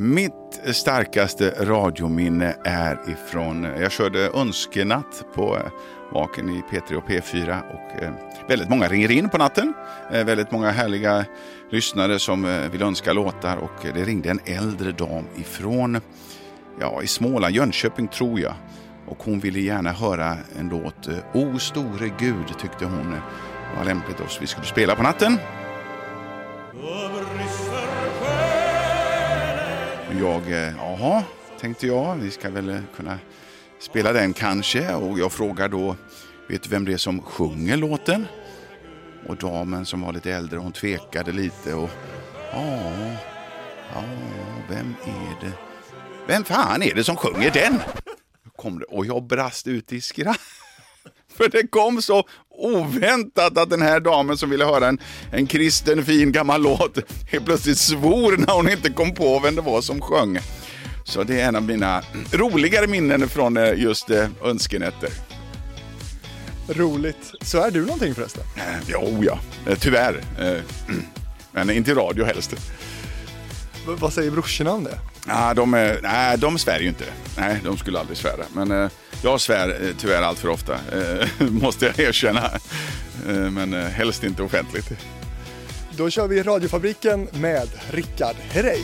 [0.00, 5.62] Mitt starkaste radiominne är ifrån, jag körde önskenatt på eh,
[6.12, 8.12] Vaken i P3 och P4 och eh,
[8.48, 9.74] väldigt många ringer in på natten.
[10.12, 11.24] Eh, väldigt många härliga
[11.70, 16.00] lyssnare som eh, vill önska låtar och eh, det ringde en äldre dam ifrån,
[16.80, 18.54] ja i Småland, Jönköping tror jag.
[19.06, 23.16] Och hon ville gärna höra en låt, eh, O store Gud tyckte hon
[23.76, 25.38] var lämpligt att vi skulle spela på natten.
[30.16, 31.24] Jag, eh, jaha,
[31.60, 33.18] tänkte jag, vi ska väl eh, kunna
[33.80, 34.94] spela den kanske.
[34.94, 35.96] Och jag frågar då,
[36.48, 38.26] vet du vem det är som sjunger låten?
[39.26, 41.90] Och damen som var lite äldre, hon tvekade lite och,
[42.52, 42.92] ja,
[43.94, 44.02] ja,
[44.68, 45.52] vem är det?
[46.26, 47.78] Vem fan är det som sjunger den?
[48.56, 50.57] Kom det, och jag brast ut i skratt.
[51.38, 54.98] För det kom så oväntat att den här damen som ville höra en,
[55.32, 56.98] en kristen fin gammal låt
[57.30, 60.38] helt plötsligt svor när hon inte kom på vem det var som sjöng.
[61.04, 62.02] Så det är en av mina
[62.32, 65.10] roligare minnen från eh, just eh, önskenätter.
[66.68, 67.32] Roligt.
[67.40, 68.42] Så är du någonting förresten?
[68.56, 69.38] Eh, jo, ja.
[69.80, 70.20] Tyvärr.
[71.52, 72.52] Men inte i radio helst.
[72.52, 74.98] V vad säger brorsorna om det?
[75.26, 75.70] Ah, de,
[76.02, 77.04] nej, de svär ju inte.
[77.36, 78.44] Nej, de skulle aldrig svära.
[78.52, 78.90] Men
[79.22, 82.50] jag svär eh, tyvärr allt för ofta, eh, måste jag erkänna.
[83.28, 84.92] Eh, men helst inte offentligt.
[85.96, 88.82] Då kör vi Radiofabriken med Rickard Herrey.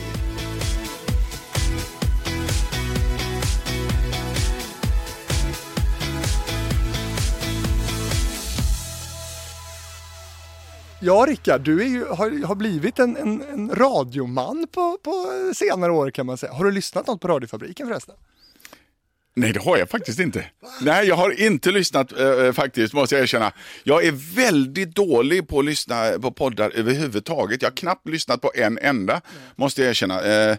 [10.99, 15.11] Ja, Rickard, du är ju, har, har blivit en, en, en radioman på, på
[15.55, 16.53] senare år kan man säga.
[16.53, 18.15] Har du lyssnat något på Radiofabriken förresten?
[19.37, 20.45] Nej, det har jag faktiskt inte.
[20.81, 23.51] Nej, jag har inte lyssnat eh, eh, faktiskt, måste jag erkänna.
[23.83, 27.61] Jag är väldigt dålig på att lyssna på poddar överhuvudtaget.
[27.61, 29.23] Jag har knappt lyssnat på en enda, mm.
[29.55, 30.21] måste jag erkänna.
[30.21, 30.57] Eh,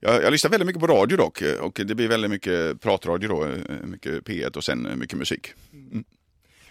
[0.00, 3.28] jag, jag lyssnar väldigt mycket på radio dock eh, och det blir väldigt mycket pratradio
[3.28, 5.52] då, eh, mycket P1 och sen mycket musik.
[5.72, 6.04] Mm.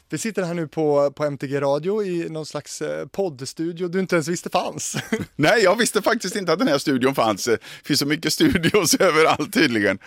[0.09, 4.15] Vi sitter här nu på, på MTG Radio i någon slags eh, poddstudio du inte
[4.15, 4.97] ens visste fanns.
[5.35, 7.45] Nej, jag visste faktiskt inte att den här studion fanns.
[7.45, 9.99] Det finns så mycket studios överallt tydligen.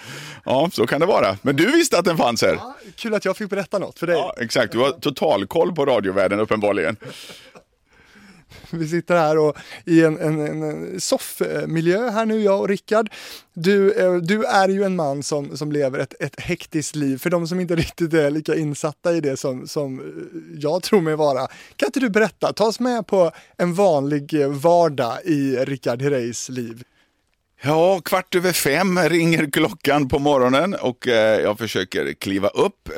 [0.45, 1.39] Ja, så kan det vara.
[1.43, 2.55] Men du visste att den fanns här.
[2.55, 4.17] Ja, kul att jag fick berätta något för dig.
[4.17, 6.97] Ja, exakt, du har totalkoll på radiovärlden uppenbarligen.
[8.71, 13.11] Vi sitter här och i en, en, en soffmiljö här nu, jag och Rickard.
[13.55, 17.19] Du, eh, du är ju en man som, som lever ett, ett hektiskt liv.
[17.19, 20.05] För de som inte riktigt är lika insatta i det som, som eh,
[20.61, 21.49] jag tror mig vara.
[21.77, 26.49] Kan inte du berätta, ta oss med på en vanlig eh, vardag i Rickard Herreys
[26.49, 26.83] liv.
[27.63, 32.89] Ja, kvart över fem ringer klockan på morgonen och jag försöker kliva upp.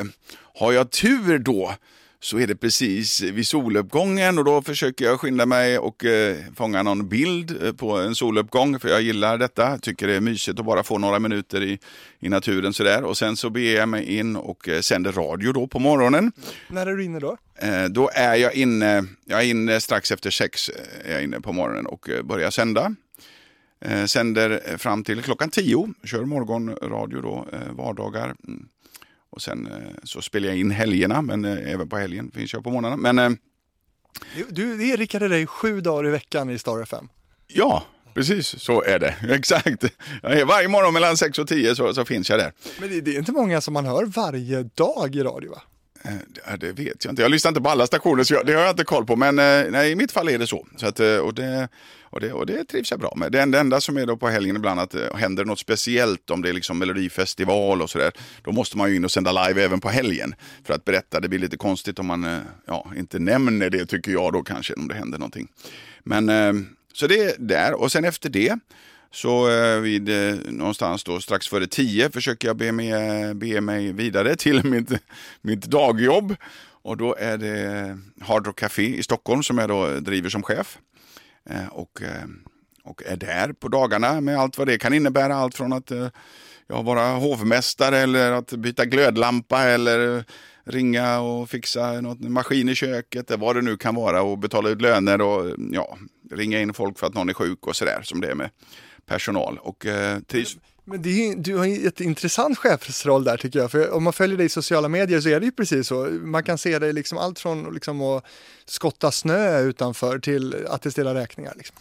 [0.59, 1.75] Har jag tur då
[2.21, 6.83] så är det precis vid soluppgången och då försöker jag skynda mig och eh, fånga
[6.83, 9.79] någon bild eh, på en soluppgång för jag gillar detta.
[9.79, 11.79] Tycker det är mysigt att bara få några minuter i,
[12.21, 13.05] i naturen sådär.
[13.05, 16.33] Och sen så beger jag mig in och eh, sänder radio då på morgonen.
[16.69, 17.37] När är du inne då?
[17.59, 21.41] Eh, då är jag inne, jag är inne strax efter sex eh, är jag inne
[21.41, 22.95] på morgonen och eh, börjar sända.
[24.07, 28.35] sänder fram till klockan tio, kör morgonradio då, vardagar.
[28.49, 28.69] Mm.
[29.31, 29.73] Och sen eh,
[30.05, 32.97] så spelar jag in helgerna, men eh, även på helgen finns jag på morgnarna.
[32.97, 33.31] Men, eh,
[34.49, 37.09] du, det är Rickard dig sju dagar i veckan i Star FM.
[37.47, 37.85] Ja,
[38.15, 39.15] precis så är det.
[39.35, 39.85] Exakt.
[40.23, 42.53] Varje morgon mellan 6 och 10 så, så finns jag där.
[42.81, 45.63] Men det, det, är inte många som man hör varje dag i radio va?
[46.59, 47.23] Det vet jag inte.
[47.23, 49.17] Jag lyssnar inte på alla stationer så jag, det har jag inte koll på.
[49.17, 49.37] Men
[49.73, 50.67] nej, i mitt fall är det så.
[50.77, 51.69] så att, och det,
[52.11, 53.33] och det, och det trivs jag bra med.
[53.33, 56.49] Det enda som är då på helgen ibland att det händer något speciellt om det
[56.49, 58.13] är liksom melodifestival och sådär.
[58.43, 61.21] Då måste man ju in och sända live även på helgen för att berätta.
[61.21, 64.75] Det blir lite konstigt om man eh, ja, inte nämner det tycker jag då kanske
[64.75, 65.49] om det händer någonting.
[66.05, 66.53] Men eh,
[66.93, 68.59] så det är där och sen efter det
[69.11, 69.47] så
[69.81, 70.11] vid
[70.47, 74.91] någonstans då strax före tio försöker jag be mig, be mig vidare till mitt,
[75.43, 76.37] mitt dagjobb.
[76.83, 80.79] Och då är det Hard Rock Café i Stockholm som jag då driver som chef.
[81.49, 82.25] Eh, och, eh,
[82.85, 85.35] och är där på dagarna med allt vad det kan innebära.
[85.35, 86.09] Allt från att eh,
[86.67, 90.25] ja, vara hovmästare eller att byta glödlampa eller
[90.65, 94.83] ringa och fixa något maskin i köket, vad det nu kan vara och betala ut
[94.83, 95.99] löner och ja,
[96.31, 98.51] ringa in folk för att någon är sjuk och sådär som det är med
[99.07, 99.59] personal.
[99.59, 100.57] Och, eh, trivs...
[100.91, 104.47] Men är, du har en jätteintressant chefsroll där tycker jag, för om man följer dig
[104.47, 106.05] i sociala medier så är det ju precis så.
[106.11, 108.25] Man kan se dig liksom allt från liksom att
[108.67, 111.55] skotta snö utanför till att attestera räkningar.
[111.57, 111.77] Liksom.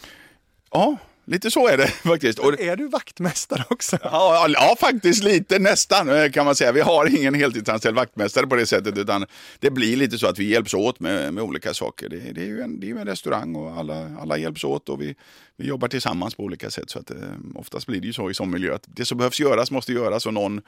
[0.71, 0.97] Ja,
[1.27, 2.39] lite så är det faktiskt.
[2.39, 3.97] Och, Är du vaktmästare också?
[4.03, 6.71] Ja, ja, faktiskt lite nästan eh, kan man säga.
[6.71, 9.25] Vi har ingen heltidsanställd vaktmästare på det sättet utan
[9.59, 12.09] det blir lite så att vi hjälps åt med, med olika saker.
[12.09, 15.01] Det, det är ju en, det är en restaurang och alla, alla hjälps åt och
[15.01, 15.15] vi,
[15.57, 16.89] vi jobbar tillsammans på olika sätt.
[16.89, 17.17] Så att, eh,
[17.55, 20.25] oftast blir det ju så i sån miljö att det som behövs göras måste göras
[20.25, 20.61] och någon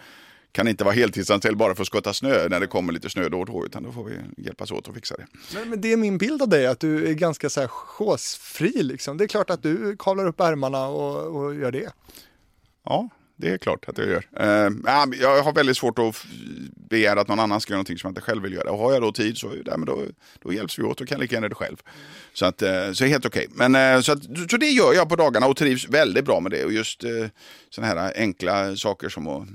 [0.51, 3.39] kan inte vara heltidsanställd bara för att skotta snö när det kommer lite snö då
[3.39, 5.25] och då utan då får vi hjälpas åt att fixa det.
[5.53, 8.83] Men, men det är min bild av dig, att du är ganska så här chosefri
[8.83, 9.17] liksom.
[9.17, 11.89] Det är klart att du kavlar upp ärmarna och, och gör det.
[12.85, 14.25] Ja, det är klart att jag gör.
[14.69, 16.25] Men jag har väldigt svårt att
[16.89, 18.71] begära att någon annan ska göra någonting som jag inte själv vill göra.
[18.71, 20.03] Och har jag då tid så ja, men då,
[20.39, 21.77] då hjälps vi åt och kan lika gärna det själv.
[22.33, 23.47] Så, att, eh, så det är helt okej.
[23.49, 26.51] Men eh, så, att, så det gör jag på dagarna och trivs väldigt bra med
[26.51, 26.65] det.
[26.65, 27.09] Och just eh,
[27.69, 29.47] sådana här enkla saker som att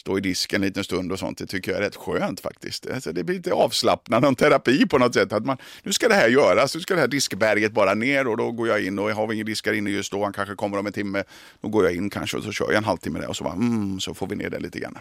[0.00, 2.90] stå i disken en liten stund och sånt, det tycker jag är rätt skönt faktiskt.
[2.90, 5.32] Alltså, det blir lite avslappnande, en terapi på något sätt.
[5.32, 8.36] Att man, nu ska det här göras, nu ska det här diskberget bara ner och
[8.36, 10.78] då går jag in och har vi ingen diskar inne just då, han kanske kommer
[10.78, 11.24] om en timme,
[11.60, 13.54] då går jag in kanske och så kör jag en halvtimme där och så, bara,
[13.54, 14.98] mm, så får vi ner det lite grann.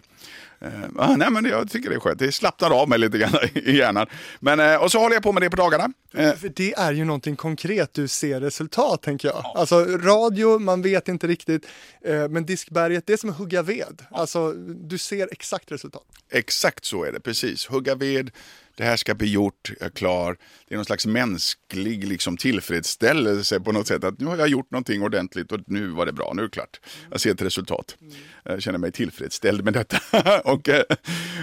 [0.63, 3.77] Uh, nej, men jag tycker det är skönt, det slappnar av mig lite grann i
[3.77, 4.07] hjärnan.
[4.39, 5.91] Men, eh, och så håller jag på med det på dagarna.
[6.13, 9.51] Eh, För det är ju någonting konkret, du ser resultat tänker jag.
[9.55, 11.65] Alltså radio, man vet inte riktigt,
[12.29, 14.01] men diskberget, det är som att hugga ved.
[14.11, 16.03] Alltså du ser exakt resultat.
[16.31, 17.67] Exakt så är det, precis.
[17.67, 18.31] Hugga ved,
[18.77, 20.37] det här ska bli gjort, jag är klar.
[20.67, 24.03] Det är någon slags mänsklig liksom, tillfredsställelse på något sätt.
[24.03, 26.51] Att nu har jag gjort någonting ordentligt och nu var det bra, nu är det
[26.51, 26.79] klart.
[27.11, 27.95] Jag ser ett resultat.
[28.49, 29.99] Jag känner mig tillfredsställd med detta.
[30.43, 30.83] och, eh,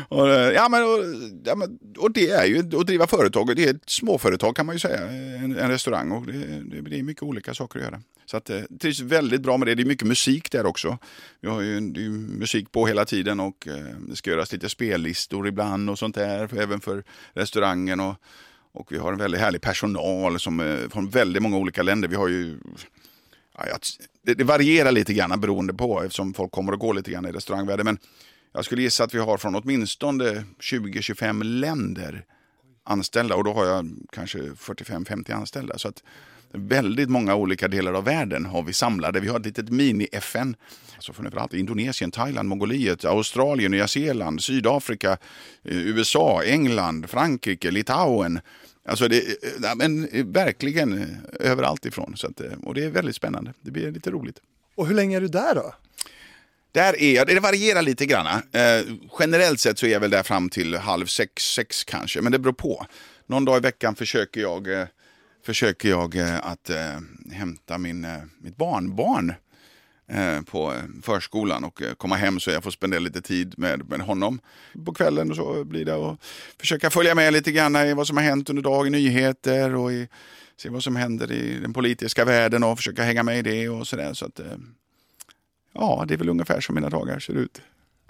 [0.08, 0.98] och, eh, ja, men, och,
[1.44, 4.74] ja, men, och det är ju att driva företag, det är ett småföretag kan man
[4.74, 6.12] ju säga, en, en restaurang.
[6.12, 8.00] Och det, det, det är mycket olika saker att göra.
[8.26, 9.74] Så att, det trivs väldigt bra med det.
[9.74, 10.98] Det är mycket musik där också.
[11.40, 13.68] Vi har ju, det är ju musik på hela tiden och
[14.08, 18.00] det ska göras lite spellistor ibland och sånt där, för, även för restaurangen.
[18.00, 18.14] Och,
[18.72, 22.08] och vi har en väldigt härlig personal som, är från väldigt många olika länder.
[22.08, 22.58] Vi har ju
[23.58, 23.78] ja,
[24.22, 27.32] det, det varierar lite grann beroende på eftersom folk kommer och går lite grann i
[27.32, 27.84] restaurangvärlden.
[27.84, 27.98] Men
[28.52, 32.24] jag skulle gissa att vi har från åtminstone 20-25 länder
[32.84, 35.78] anställda och då har jag kanske 45-50 anställda.
[35.78, 36.02] Så att
[36.52, 39.20] väldigt många olika delar av världen har vi samlade.
[39.20, 40.56] Vi har ett litet mini-FN.
[40.94, 41.54] Alltså framförallt.
[41.54, 45.10] Indonesien, Thailand, Mongoliet, Australien, Nya Zeeland, Sydafrika,
[45.62, 48.40] eh, USA, England, Frankrike, Litauen.
[48.88, 52.16] Alltså det, eh, ja, men eh, verkligen eh, överallt ifrån.
[52.16, 53.52] Så att, och det är väldigt spännande.
[53.60, 54.40] Det blir lite roligt.
[54.74, 55.74] Och hur länge är du där då?
[56.72, 58.26] Där är jag, det varierar lite grann.
[58.26, 58.84] Eh,
[59.18, 62.38] generellt sett så är jag väl där fram till halv sex, sex kanske, men det
[62.38, 62.86] beror på.
[63.26, 64.86] Någon dag i veckan försöker jag, eh,
[65.46, 66.70] försöker jag eh, att
[67.32, 68.06] hämta min,
[68.38, 69.34] mitt barnbarn
[70.06, 74.00] Eh, på förskolan och eh, komma hem så jag får spendera lite tid med, med
[74.00, 74.40] honom
[74.84, 76.16] på kvällen och så blir det och
[76.60, 80.08] försöka följa med lite grann i vad som har hänt under dagen, nyheter och i,
[80.56, 83.86] se vad som händer i den politiska världen och försöka hänga med i det och
[83.86, 84.14] sådär.
[84.14, 84.46] Så att, eh,
[85.72, 87.60] ja, det är väl ungefär som mina dagar ser ut.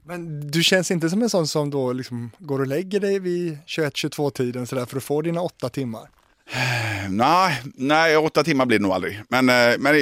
[0.02, 3.58] Men du känns inte som en sån som då liksom går och lägger dig vid
[3.66, 6.08] 21-22 tiden sådär för att få dina åtta timmar.
[7.10, 9.22] Nej, nej, åtta timmar blir det nog aldrig.
[9.28, 9.94] Men, eh, men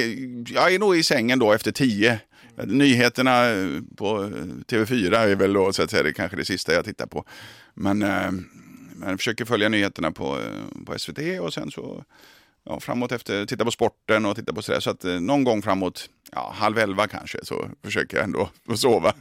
[0.47, 2.19] jag är nog i sängen då efter tio.
[2.65, 4.29] Nyheterna eh, på eh,
[4.67, 7.25] TV4 är väl då så att säga det kanske det sista jag tittar på.
[7.73, 10.39] Men, men jag försöker följa nyheterna på,
[10.85, 12.03] på SVT och sen så
[12.65, 14.79] ja, framåt efter, titta på sporten och titta på sådär.
[14.79, 19.13] Så att någon gång framåt, ja, halv elva kanske, så försöker jag ändå sova.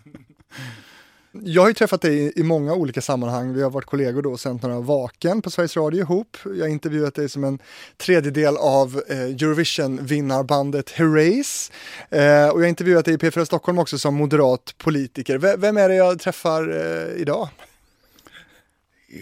[1.32, 3.52] Jag har ju träffat dig i- många olika sammanhang.
[3.54, 6.36] Vi har varit kollegor då och sänt några Vaken på Sveriges Radio ihop.
[6.44, 7.58] Jag har intervjuat dig som en
[7.96, 11.72] tredjedel av eh, Eurovision-vinnarbandet Herreys.
[12.10, 15.38] Eh, och jag har intervjuat dig i P4 Stockholm också som moderat politiker.
[15.38, 17.48] V- vem är det jag träffar eh, idag?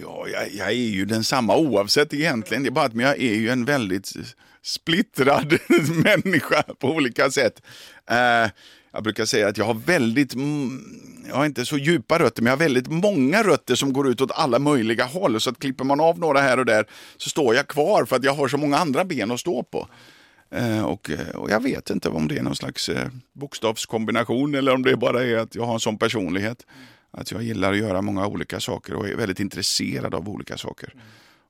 [0.03, 2.63] Ja, jag, jag är ju densamma oavsett egentligen.
[2.63, 4.13] Det är bara att jag är ju en väldigt
[4.63, 5.59] splittrad
[6.05, 7.63] människa på olika sätt.
[8.11, 8.51] Eh,
[8.93, 10.35] jag brukar säga att jag har väldigt,
[11.29, 14.21] jag har inte så djupa rötter, men jag har väldigt många rötter som går ut
[14.21, 15.41] åt alla möjliga håll.
[15.41, 18.25] Så att klipper man av några här och där så står jag kvar för att
[18.25, 19.89] jag har så många andra ben att stå på.
[20.51, 24.83] Eh, och, och jag vet inte om det är någon slags eh, bokstavskombination eller om
[24.83, 26.67] det bara är att jag har en sån personlighet.
[27.11, 30.95] Att jag gillar att göra många olika saker och är väldigt intresserad av olika saker.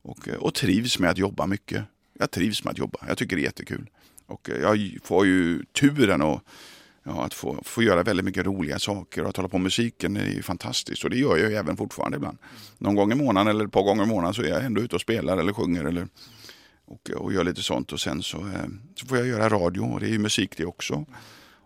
[0.03, 1.85] Och, eh, och trivs med att jobba mycket.
[2.19, 2.99] Jag trivs med att jobba.
[3.09, 3.91] Jag tycker det är jättekul.
[4.27, 6.43] Och jag får ju turen att,
[7.05, 9.23] ja, att få, få göra väldigt mycket roliga saker.
[9.23, 11.05] Och att hålla på med musiken är ju fantastiskt.
[11.05, 12.39] Och det gör jag ju även fortfarande ibland.
[12.79, 14.95] Någon gång i månaden eller ett par gånger i månaden så är jag ändå ute
[14.95, 15.85] och spelar eller sjunger.
[15.85, 16.09] Eller,
[16.87, 17.93] och, och gör lite sånt.
[17.93, 20.65] Och sen så, eh, så får jag göra radio och det är ju musik det
[20.65, 21.07] också.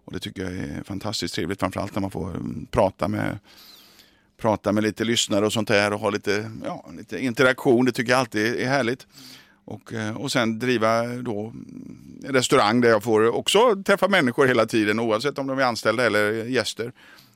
[0.05, 1.61] Och det tycker jag är fantastiskt trevligt.
[1.61, 3.39] Framförallt när man får mm, prata med
[4.37, 7.85] prata med lite lyssnare och sånt där och ha lite, ja, lite interaktion.
[7.85, 9.07] Det tycker jag alltid är härligt.
[9.65, 11.53] Och, eh, och sen driva då
[12.25, 16.33] restaurang där jag får också träffa människor hela tiden oavsett om de är anställda eller
[16.45, 16.93] gäster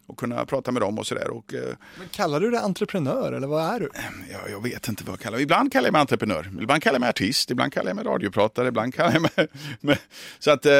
[0.06, 1.28] och kunna prata med dem och sådär.
[1.30, 1.60] eh,
[1.98, 3.88] Men kallar du dig entreprenör eller vad är du?
[4.32, 5.42] Ja, jag vet inte vad jag kallar mig.
[5.42, 8.68] Ibland kallar jag mig entreprenör, ibland kallar jag mig artist, ibland kallar jag mig radiopratare,
[8.68, 9.30] ibland kallar jag mig...
[9.80, 9.98] Med,
[10.38, 10.72] så att eh,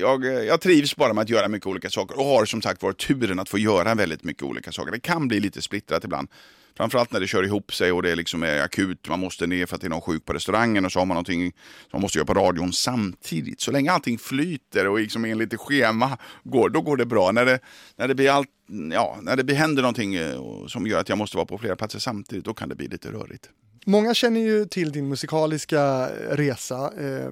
[0.00, 2.98] jag, jag trivs bara med att göra mycket olika saker och har som sagt varit
[3.06, 4.92] turen att få göra väldigt mycket olika saker.
[4.92, 6.28] Det kan bli lite splittrat ibland.
[6.76, 9.74] Framförallt när det kör ihop sig och det liksom är akut, man måste ner för
[9.74, 12.18] att det är någon sjuk på restaurangen och så har man någonting som man måste
[12.18, 13.60] göra på radion samtidigt.
[13.60, 17.32] Så länge allting flyter och liksom enligt schema går, då går det bra.
[17.32, 17.58] När det,
[17.96, 18.48] när det blir allt,
[18.92, 21.98] ja, när det händer någonting eh, som gör att jag måste vara på flera platser
[21.98, 23.50] samtidigt, då kan det bli lite rörigt.
[23.86, 26.92] Många känner ju till din musikaliska resa.
[26.98, 27.30] Eh,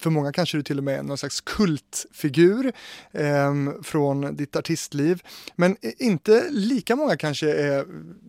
[0.00, 2.72] för många kanske du till och med är någon slags kultfigur
[3.12, 5.22] eh, från ditt artistliv.
[5.56, 7.86] Men inte lika många kanske är,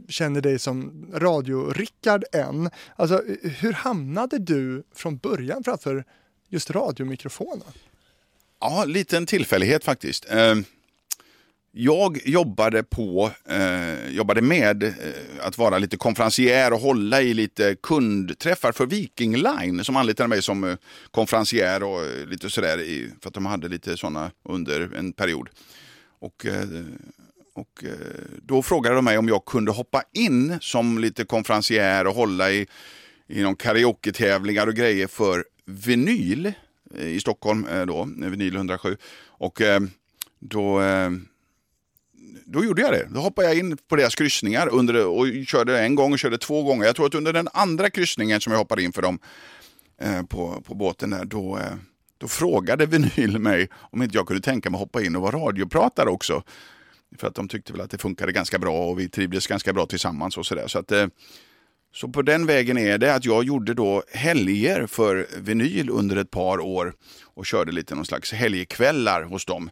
[0.10, 2.70] känner dig som radio-Rickard än.
[2.96, 6.06] Alltså, hur hamnade du från början framför
[6.50, 7.68] just radiomikrofonen?
[8.60, 10.26] Ja, lite en tillfällighet faktiskt.
[10.30, 10.56] Eh
[11.72, 14.94] jag jobbade, på, eh, jobbade med eh,
[15.42, 20.42] att vara lite konferencier och hålla i lite kundträffar för Viking Line som anlitade mig
[20.42, 20.76] som eh,
[21.12, 25.50] konferencier och eh, lite sådär i, för att de hade lite sådana under en period.
[26.20, 26.64] Och, eh,
[27.54, 27.92] och eh,
[28.42, 32.68] då frågade de mig om jag kunde hoppa in som lite konferencier och hålla i,
[33.28, 36.54] i någon karaoke-tävlingar och grejer för vinyl
[36.96, 38.98] eh, i Stockholm eh, då, vinyl 107.
[39.28, 39.80] Och eh,
[40.40, 40.82] då
[42.48, 43.08] då gjorde jag det.
[43.10, 46.64] Då hoppade jag in på deras kryssningar under, och körde en gång och körde två
[46.64, 46.86] gånger.
[46.86, 49.20] Jag tror att under den andra kryssningen som jag hoppade in för dem
[50.02, 51.74] eh, på, på båten där, då, eh,
[52.18, 55.38] då frågade Vinyl mig om inte jag kunde tänka mig att hoppa in och vara
[55.38, 56.44] radiopratare också.
[57.18, 59.86] För att de tyckte väl att det funkade ganska bra och vi trivdes ganska bra
[59.86, 60.68] tillsammans och sådär.
[60.68, 61.08] Så, att, eh,
[61.94, 66.32] så på den vägen är det att jag gjorde då helger för Vinyl under ett
[66.32, 69.70] par år och körde lite någon slags helgkvällar hos dem.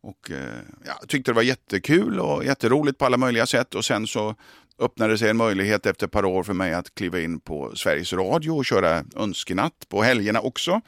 [0.00, 3.74] Och eh, ja, tyckte det var jättekul och jätteroligt på alla möjliga sätt.
[3.74, 4.34] Och sen så
[4.78, 8.12] öppnade sig en möjlighet efter ett par år för mig att kliva in på Sveriges
[8.12, 10.80] Radio och köra önskenatt på helgerna också.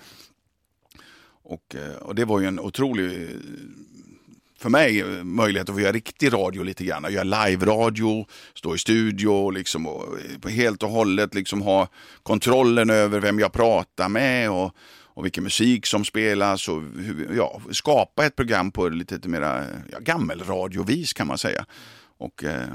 [1.43, 3.29] Och, eh, och det var ju en otrolig
[4.61, 7.13] för mig eh, möjlighet att få göra riktig radio lite grann.
[7.13, 10.17] Göra live-radio, stå i studio liksom, och
[10.51, 11.89] helt och hållet liksom ha
[12.23, 14.51] kontrollen över vem jag pratar med.
[14.51, 14.75] och
[15.21, 16.83] och vilken musik som spelas och
[17.37, 19.41] ja, skapa ett program på lite mer
[19.93, 21.67] ja, gammelradiovis kan man säga.
[22.19, 22.69] Och, eh,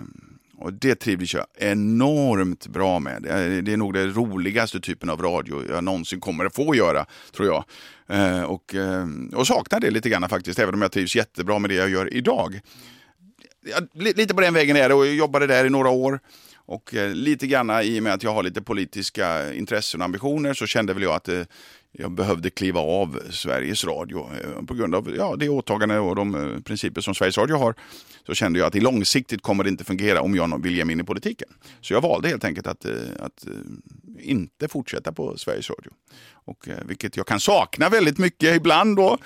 [0.57, 3.21] och det trivdes jag enormt bra med.
[3.65, 7.47] Det är nog den roligaste typen av radio jag någonsin kommer att få göra, tror
[7.47, 7.63] jag.
[8.07, 11.69] Eh, och, eh, och saknar det lite grann faktiskt, även om jag trivs jättebra med
[11.69, 12.59] det jag gör idag.
[13.93, 16.19] Lite på den vägen är det och jag jobbade där i några år.
[16.67, 20.53] Och eh, lite grann i och med att jag har lite politiska intressen och ambitioner
[20.53, 21.41] så kände väl jag att eh,
[21.97, 26.35] jag behövde kliva av Sveriges Radio eh, på grund av ja, det åtagande och de
[26.35, 27.75] eh, principer som Sveriges Radio har.
[28.25, 30.93] Så kände jag att det långsiktigt kommer det inte fungera om jag vill ge mig
[30.93, 31.47] in i politiken.
[31.81, 33.45] Så jag valde helt enkelt att, eh, att
[34.19, 35.91] inte fortsätta på Sveriges Radio.
[36.47, 39.17] Och, vilket jag kan sakna väldigt mycket ibland då.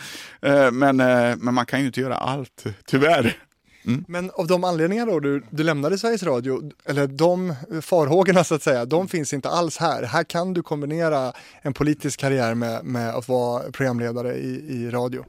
[0.71, 0.97] Men,
[1.39, 3.37] men man kan ju inte göra allt, tyvärr.
[3.85, 4.05] Mm.
[4.07, 8.63] Men av de anledningar då du, du lämnade Sveriges Radio, eller de farhågorna så att
[8.63, 10.03] säga, de finns inte alls här.
[10.03, 15.25] Här kan du kombinera en politisk karriär med, med att vara programledare i, i radio.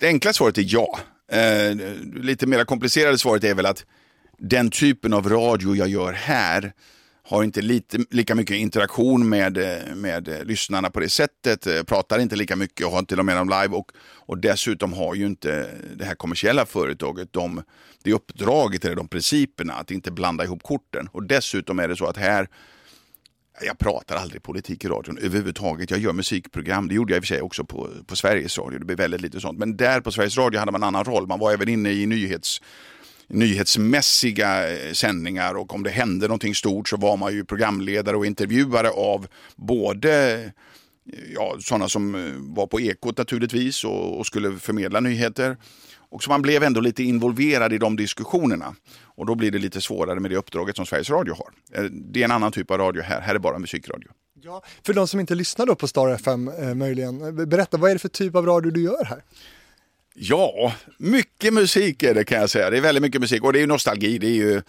[0.00, 0.98] Det enkla svaret är ja.
[1.28, 1.76] Eh,
[2.14, 3.84] lite mer komplicerade svaret är väl att
[4.38, 6.72] den typen av radio jag gör här
[7.26, 11.82] har inte lite, lika mycket interaktion med, eh, med eh, lyssnarna på det sättet, eh,
[11.82, 15.26] pratar inte lika mycket och har inte med dem live och, och dessutom har ju
[15.26, 17.62] inte det här kommersiella företaget de,
[18.02, 21.08] det uppdraget eller de principerna att inte blanda ihop korten.
[21.12, 22.48] Och dessutom är det så att här
[23.62, 25.90] jag pratar aldrig politik i radion överhuvudtaget.
[25.90, 26.88] Jag gör musikprogram.
[26.88, 28.78] Det gjorde jag i och för sig också på, på Sveriges Radio.
[28.78, 29.58] Det blev väldigt lite sånt.
[29.58, 31.26] Men där på Sveriges Radio hade man en annan roll.
[31.26, 32.60] Man var även inne i nyhets
[33.28, 38.26] nyhetsmässiga eh, sändningar och om det hände någonting stort så var man ju programledare och
[38.26, 39.26] intervjuare av
[39.56, 40.50] både eh,
[41.34, 45.56] ja, sådana som eh, var på Ekot naturligtvis och, och, skulle förmedla nyheter.
[46.10, 48.74] Och så man blev ändå lite involverad i de diskussionerna.
[49.16, 51.80] Och då blir det lite svårare med det uppdraget som Sveriges Radio har.
[51.90, 54.08] Det är en annan typ av radio här, här är bara musikradio.
[54.42, 57.94] Ja, för de som inte lyssnar då på Star FM eh, möjligen, berätta vad är
[57.94, 59.22] det för typ av radio du gör här?
[60.14, 62.70] Ja, mycket musik är det kan jag säga.
[62.70, 64.18] Det är väldigt mycket musik och det är nostalgi.
[64.18, 64.62] Det är ju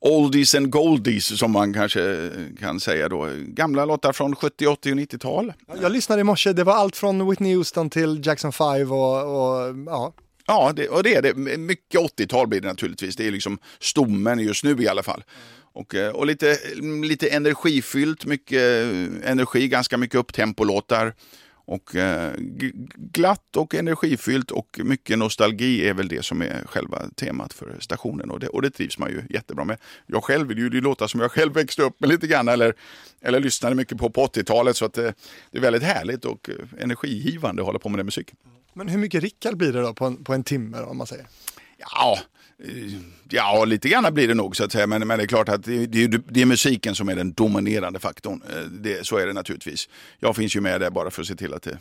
[0.00, 3.28] oldies and goldies som man kanske kan säga då.
[3.46, 5.52] Gamla låtar från 70, 80 och 90-tal.
[5.82, 9.74] Jag lyssnade i morse, det var allt från Whitney Houston till Jackson 5 och, och
[9.86, 10.14] ja.
[10.46, 11.34] Ja, det, och det är det.
[11.58, 13.16] Mycket 80-tal blir det naturligtvis.
[13.16, 15.24] Det är liksom stommen just nu i alla fall.
[15.72, 16.58] Och, eh, och lite,
[17.04, 18.60] lite energifyllt, mycket
[19.24, 21.14] energi, ganska mycket upptempolåtar.
[21.66, 22.32] Och eh,
[22.96, 28.30] glatt och energifyllt och mycket nostalgi är väl det som är själva temat för stationen.
[28.30, 29.78] Och det, och det trivs man ju jättebra med.
[30.06, 32.74] Jag själv vill ju låta som jag själv växte upp med lite grann eller,
[33.20, 34.76] eller lyssnade mycket på på 80-talet.
[34.76, 35.14] Så att det,
[35.50, 38.36] det är väldigt härligt och energigivande att hålla på med den musiken.
[38.72, 41.26] Men hur mycket Rickard blir det då på en, på en timme om man säger?
[41.78, 42.18] Ja,
[43.28, 44.86] Ja, lite grann blir det nog så att säga.
[44.86, 47.98] Men, men det är klart att det, det, det, är musiken som är den dominerande
[47.98, 48.42] faktorn.
[48.70, 49.88] Det, så är det naturligtvis.
[50.18, 51.78] Jag finns ju med där bara för att se till att det,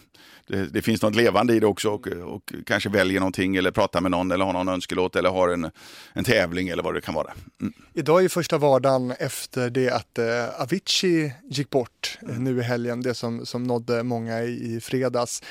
[0.47, 4.01] det, det finns något levande i det också och, och, kanske väljer någonting eller pratar
[4.01, 5.71] med någon eller har någon önskelåt eller har en,
[6.13, 7.33] en tävling eller vad det kan vara.
[7.61, 7.73] Mm.
[7.93, 12.43] Idag är första vardagen efter det att eh, Avicii gick bort mm.
[12.43, 15.43] nu i helgen, det som, som nådde många i, i fredags.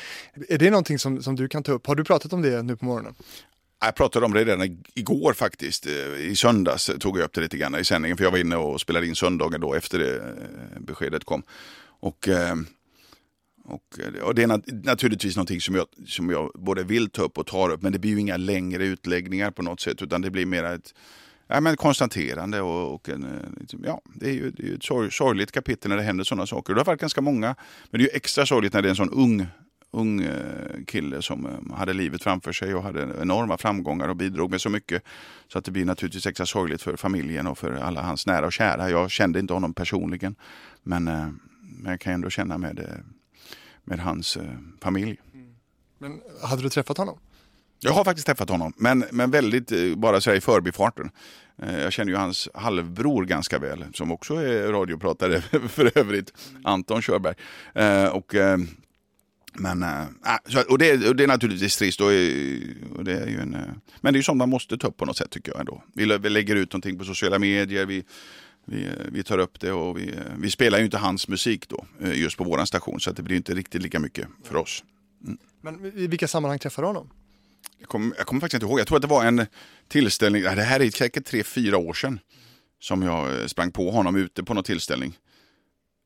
[0.48, 1.86] Är det någonting som, som du kan ta upp?
[1.86, 3.14] Har du pratat om det nu på morgonen?
[3.84, 5.86] Jag pratade om det redan igår faktiskt.
[5.86, 8.16] Eh, I söndags tog jag upp det lite grann i sändningen.
[8.16, 11.42] För jag var inne och spelade in söndagen då efter det eh, beskedet kom.
[12.00, 12.54] Och, eh,
[13.64, 17.46] och, och det är naturligtvis någonting som jag, som jag både vill ta upp och
[17.46, 17.82] tar upp.
[17.82, 20.02] Men det blir ju inga längre utläggningar på något sätt.
[20.02, 20.94] Utan det blir mer ett
[21.46, 22.60] ja, men konstaterande.
[22.60, 26.02] Och, och en, liksom, ja, det är ju, det är ett sorgligt kapitel när det
[26.02, 26.74] händer sådana saker.
[26.74, 27.54] Det har varit ganska många.
[27.90, 29.46] Men det är ju extra sorgligt när det är en sån ung
[29.92, 34.50] ung eh, kille som eh, hade livet framför sig och hade enorma framgångar och bidrog
[34.50, 35.02] med så mycket.
[35.48, 38.52] Så att det blir naturligtvis extra sorgligt för familjen och för alla hans nära och
[38.52, 38.90] kära.
[38.90, 40.34] Jag kände inte honom personligen
[40.82, 41.28] men, eh,
[41.60, 43.02] men jag kan ändå känna med,
[43.84, 44.38] med hans
[44.80, 45.20] familj.
[45.34, 45.46] Mm.
[45.98, 47.18] Men hade du träffat honom?
[47.80, 51.10] Jag har faktiskt träffat honom, men, men väldigt bara så i förbifarten.
[51.56, 56.32] Jag känner ju hans halvbror ganska väl, som också är radiopratare för övrigt,
[56.64, 57.34] Anton Körberg.
[58.10, 58.34] Och
[59.54, 60.06] men, äh,
[60.68, 62.00] och, det, och det är naturligtvis trist.
[62.00, 62.06] Och,
[62.96, 63.60] och det är ju en, äh,
[64.00, 65.82] men det är ju sånt man måste ta upp på något sätt tycker jag ändå.
[65.94, 68.04] Vi, vi lägger ut någonting på sociala medier, vi,
[68.66, 72.36] vi, vi tar upp det och vi, vi spelar ju inte hans musik då, just
[72.36, 73.00] på våran station.
[73.00, 74.84] Så det blir inte riktigt lika mycket för oss.
[75.24, 75.38] Mm.
[75.60, 77.10] Men i vilka sammanhang träffar du honom?
[77.78, 78.80] Jag kommer, jag kommer faktiskt inte ihåg.
[78.80, 79.46] Jag tror att det var en
[79.88, 82.18] tillställning, det här är säkert tre, fyra år sedan.
[82.80, 85.18] Som jag sprang på honom ute på någon tillställning.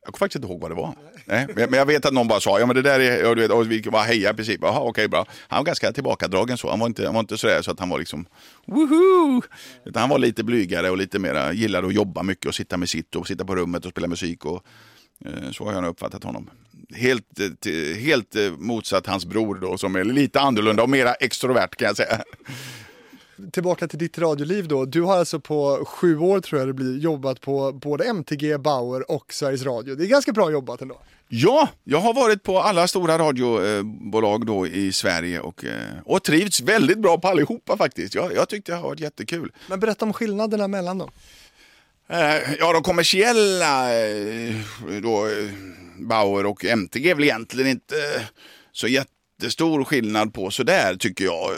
[0.06, 0.94] Jag kommer faktiskt inte ihåg vad det var.
[1.24, 3.50] Nej, men jag vet att någon bara sa, ja men det där är, du vet,
[3.50, 4.60] och vi bara heja i princip.
[4.62, 5.26] Jaha, okej okay, bra.
[5.48, 6.70] Han var ganska tillbakadragen så.
[6.70, 8.26] Han var inte, han var inte sådär så att han var liksom,
[8.66, 9.42] woho!
[9.84, 12.88] Utan han var lite blygare och lite mera, gillade att jobba mycket och sitta med
[12.88, 14.44] sitt och sitta på rummet och spela musik.
[14.44, 14.62] Och,
[15.24, 16.50] eh, så har jag nog uppfattat honom.
[16.94, 21.76] Helt, eh, helt eh, motsatt hans bror då som är lite annorlunda och mera extrovert
[21.76, 22.22] kan jag säga
[23.52, 24.84] tillbaka till ditt radioliv då.
[24.84, 29.10] Du har alltså på sju år tror jag det blir jobbat på både MTG, Bauer
[29.10, 29.94] och Sveriges Radio.
[29.94, 30.98] Det är ganska bra jobbat ändå.
[31.28, 36.60] Ja, jag har varit på alla stora radiobolag då i Sverige och, eh, och trivts
[36.60, 38.14] väldigt bra på allihopa faktiskt.
[38.14, 39.52] Jag, jag tyckte det har varit jättekul.
[39.68, 41.10] Men berätta om skillnaderna mellan dem.
[42.08, 44.54] Eh, ja, de kommersiella eh,
[45.02, 45.28] då,
[45.98, 48.26] Bauer och MTG är väl egentligen inte
[48.72, 51.50] så jättestor skillnad på sådär tycker jag.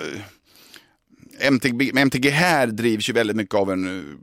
[1.40, 4.18] MTG, MTG här drivs ju väldigt mycket av en,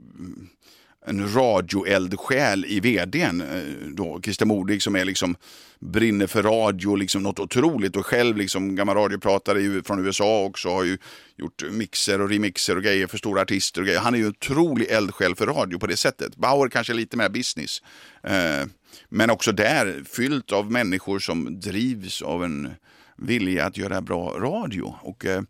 [1.06, 3.40] en radioeldsjäl i vdn.
[3.40, 5.36] Eh, då, Christer Modig som är liksom,
[5.80, 10.84] brinner för radio, liksom något otroligt och själv liksom gammal radiopratare från USA också har
[10.84, 10.98] ju
[11.36, 14.00] gjort mixer och remixer och grejer för stora artister och grejer.
[14.00, 16.36] Han är ju en otrolig eldsjäl för radio på det sättet.
[16.36, 17.82] Bauer kanske lite mer business.
[18.22, 18.66] Eh,
[19.08, 22.70] men också där fyllt av människor som drivs av en
[23.16, 24.94] vilja att göra bra radio.
[25.00, 25.42] Och eh,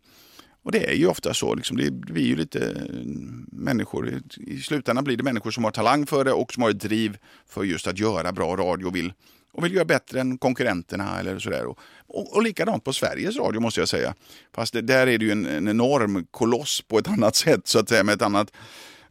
[0.67, 3.05] och det är ju ofta så, liksom, det blir ju lite eh,
[3.51, 6.79] människor, i slutändan blir det människor som har talang för det och som har ett
[6.79, 7.17] driv
[7.49, 9.13] för just att göra bra radio och vill,
[9.53, 11.65] och vill göra bättre än konkurrenterna eller sådär.
[11.65, 14.15] Och, och, och likadant på Sveriges Radio måste jag säga.
[14.55, 17.79] Fast det, där är det ju en, en enorm koloss på ett annat sätt så
[17.79, 18.51] att säga med ett annat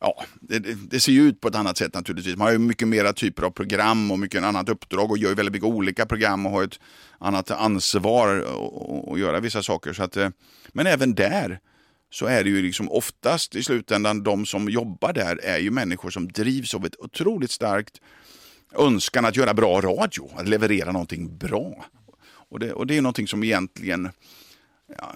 [0.00, 2.36] ja, det, det, ser ju ut på ett annat sätt naturligtvis.
[2.36, 5.52] Man har ju mycket mera typer av program och mycket annat uppdrag och gör väldigt
[5.52, 6.80] mycket olika program och har ett
[7.18, 8.46] annat ansvar
[9.12, 9.92] att göra vissa saker.
[9.92, 10.28] Så att, eh,
[10.72, 11.60] men även där
[12.10, 16.10] så är det ju liksom oftast i slutändan de som jobbar där är ju människor
[16.10, 18.00] som drivs av ett otroligt starkt
[18.78, 21.84] önskan att göra bra radio, att leverera någonting bra.
[22.48, 24.10] Och det, och det är någonting som egentligen
[24.98, 25.14] ja,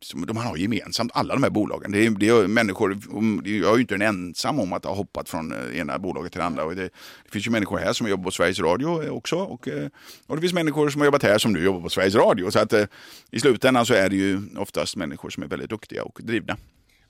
[0.00, 1.92] som de har gemensamt, alla de här bolagen.
[1.92, 2.98] Det är, det är människor,
[3.44, 6.38] jag är ju inte en ensam om att ha hoppat från eh, ena bolaget till
[6.38, 6.64] det andra.
[6.64, 6.82] Och det,
[7.24, 9.36] det finns ju människor här som jobbar på Sveriges Radio också.
[9.36, 9.88] Och, eh,
[10.26, 12.50] och det finns människor som har jobbat här som nu jobbar på Sveriges Radio.
[12.50, 12.84] Så att eh,
[13.30, 16.56] i slutändan så är det ju oftast människor som är väldigt duktiga och drivna.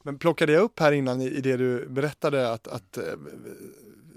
[0.03, 2.99] Men plockade jag upp här innan i det du berättade att, att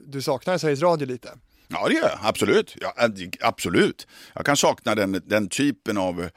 [0.06, 1.30] du saknar Sveriges Radio lite?
[1.68, 2.20] Ja, det gör jag.
[2.22, 2.76] Absolut.
[2.82, 2.94] Ja,
[3.42, 4.08] absolut.
[4.34, 6.30] Jag kan sakna den, den typen av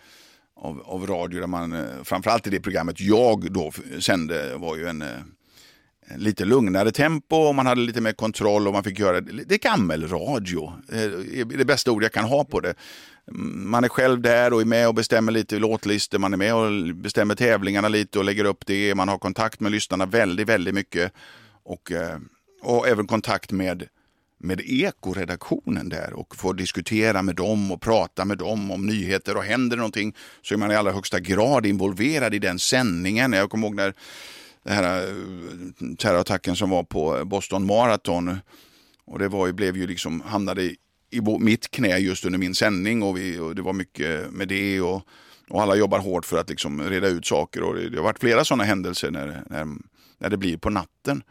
[0.65, 4.89] av, av radio där man, eh, framförallt i det programmet jag då sände var ju
[4.89, 5.09] en, eh,
[6.07, 9.55] en lite lugnare tempo och man hade lite mer kontroll och man fick göra det.
[9.55, 12.75] Är gammelradio, eh, det är det bästa ord jag kan ha på det.
[13.29, 16.55] Mm, man är själv där och är med och bestämmer lite låtlistor, man är med
[16.55, 18.95] och bestämmer tävlingarna lite och lägger upp det.
[18.95, 21.13] Man har kontakt med lyssnarna väldigt, väldigt mycket.
[21.65, 21.93] Och,
[22.63, 23.89] och även kontakt med
[24.45, 29.45] med ekoredaktionen där och får diskutera med dem och prata med dem om nyheter och
[29.45, 33.33] händer någonting så är man i allra högsta grad involverad i den sändningen.
[33.33, 33.95] Jag kommer ihåg när
[34.63, 38.39] den här eh, terrorattacken som var på Boston Marathon
[39.05, 40.77] och det var, blev ju liksom, hamnade i,
[41.11, 44.81] i mitt knä just under min sändning och, vi, och det var mycket med det
[44.81, 45.03] och,
[45.49, 48.21] och alla jobbar hårt för att liksom reda ut saker och det, det har varit
[48.21, 49.67] flera sådana händelser när, när,
[50.19, 51.23] när det blir på natten.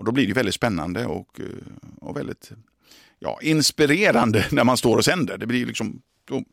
[0.00, 1.46] Och då blir det väldigt spännande och, eh,
[2.00, 2.52] och väldigt
[3.18, 5.38] ja, inspirerande när man står och sänder.
[5.38, 6.44] Det blir liksom då,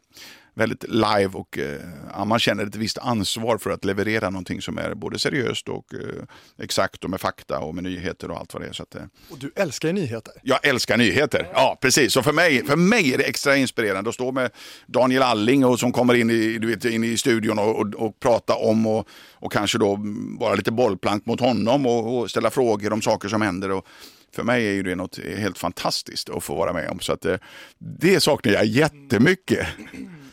[0.57, 4.93] väldigt live och eh, man känner ett visst ansvar för att leverera någonting som är
[4.93, 6.23] både seriöst och eh,
[6.63, 8.73] exakt och med fakta och med nyheter och allt vad det är.
[8.73, 10.33] Så att, eh, och du älskar nyheter.
[10.43, 12.13] Jag älskar nyheter, ja precis.
[12.13, 14.51] Så för mig, för mig är det extra inspirerande att stå med
[14.85, 18.19] Daniel Alling och som kommer in i, du vet, in i studion och, och, och
[18.19, 19.99] prata om och, och kanske då
[20.39, 23.71] vara lite bollplank mot honom och, och ställa frågor om saker som händer.
[23.71, 23.85] Och,
[24.35, 26.99] för mig är ju det något helt fantastiskt att få vara med om.
[26.99, 27.39] Så att det, eh,
[27.79, 29.67] det saknar jag jättemycket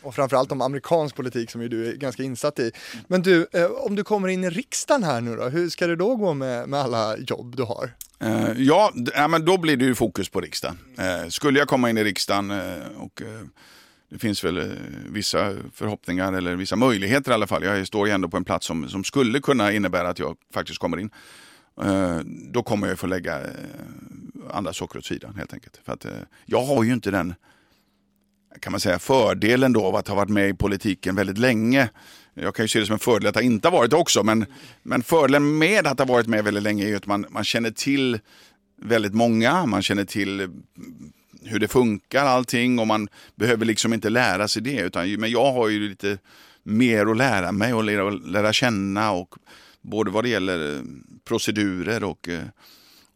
[0.05, 2.71] och framförallt om amerikansk politik som ju du är ganska insatt i.
[3.07, 5.95] Men du, eh, om du kommer in i riksdagen här nu då, hur ska det
[5.95, 7.91] då gå med, med alla jobb du har?
[8.19, 8.91] Eh, ja,
[9.29, 10.77] men då blir det ju fokus på riksdagen.
[10.97, 12.51] Eh, skulle jag komma in i riksdagen
[12.97, 13.21] och
[14.09, 14.71] det finns väl
[15.09, 17.63] vissa förhoppningar eller vissa möjligheter i alla fall.
[17.63, 20.79] Jag står ju ändå på en plats som, som skulle kunna innebära att jag faktiskt
[20.79, 21.09] kommer in.
[22.51, 23.41] Då kommer jag få lägga
[24.51, 25.79] andra saker åt sidan helt enkelt.
[25.85, 26.05] För att
[26.45, 27.33] jag har ju inte den
[28.59, 31.89] kan man säga, fördelen då av att ha varit med i politiken väldigt länge.
[32.33, 34.45] Jag kan ju se det som en fördel att ha inte varit det också, men,
[34.83, 37.71] men fördelen med att ha varit med väldigt länge är ju att man, man känner
[37.71, 38.19] till
[38.81, 40.49] väldigt många, man känner till
[41.43, 44.79] hur det funkar allting och man behöver liksom inte lära sig det.
[44.79, 46.17] Utan, men jag har ju lite
[46.63, 49.35] mer att lära mig och lära, lära känna och
[49.81, 50.81] både vad det gäller eh,
[51.27, 52.43] procedurer och eh,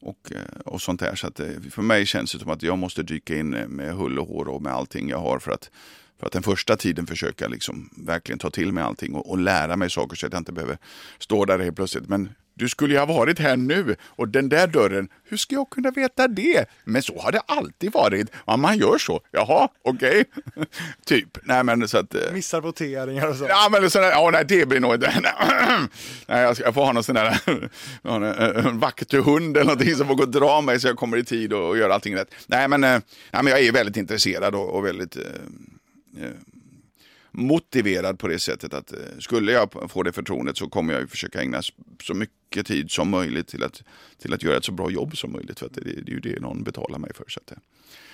[0.02, 1.16] och, eh, och sånt där.
[1.16, 3.94] Så att, eh, för mig känns det som att jag måste dyka in eh, med
[3.94, 5.72] hull och hår och med allting jag har för att,
[6.20, 9.76] för att den första tiden försöka liksom verkligen ta till mig allting och, och lära
[9.76, 10.78] mig saker så att jag inte behöver
[11.20, 12.10] stå där helt plötsligt.
[12.10, 12.30] Men
[12.60, 15.92] du skulle ju ha varit här nu och den där dörren, hur ska jag kunna
[15.92, 16.66] veta det?
[16.84, 18.28] Men så har det alltid varit.
[18.48, 19.22] Ja, man gör så.
[19.32, 20.26] Jaha, okej.
[20.56, 20.66] Okay.
[21.06, 21.38] typ.
[21.44, 23.46] Nej, men så att, eh, Missar voteringar och så.
[23.50, 25.14] Ja, men sådär, ja, nej, det blir nog inte.
[26.28, 27.40] nej, jag, ska, jag får ha någon sån där
[28.68, 31.54] en vakthund eller någonting som får gå och dra mig så jag kommer i tid
[31.54, 32.30] och, och gör allting rätt.
[32.48, 33.02] Nej, men, nej,
[33.32, 35.30] men jag är väldigt intresserad och, och väldigt eh, eh
[37.32, 41.42] motiverad på det sättet att eh, skulle jag få det förtroendet så kommer jag försöka
[41.42, 41.62] ägna
[42.04, 43.84] så mycket tid som möjligt till att,
[44.18, 45.60] till att göra ett så bra jobb som möjligt.
[45.60, 47.26] För att det, det är ju det någon betalar mig för.
[47.28, 47.58] Så, att, eh,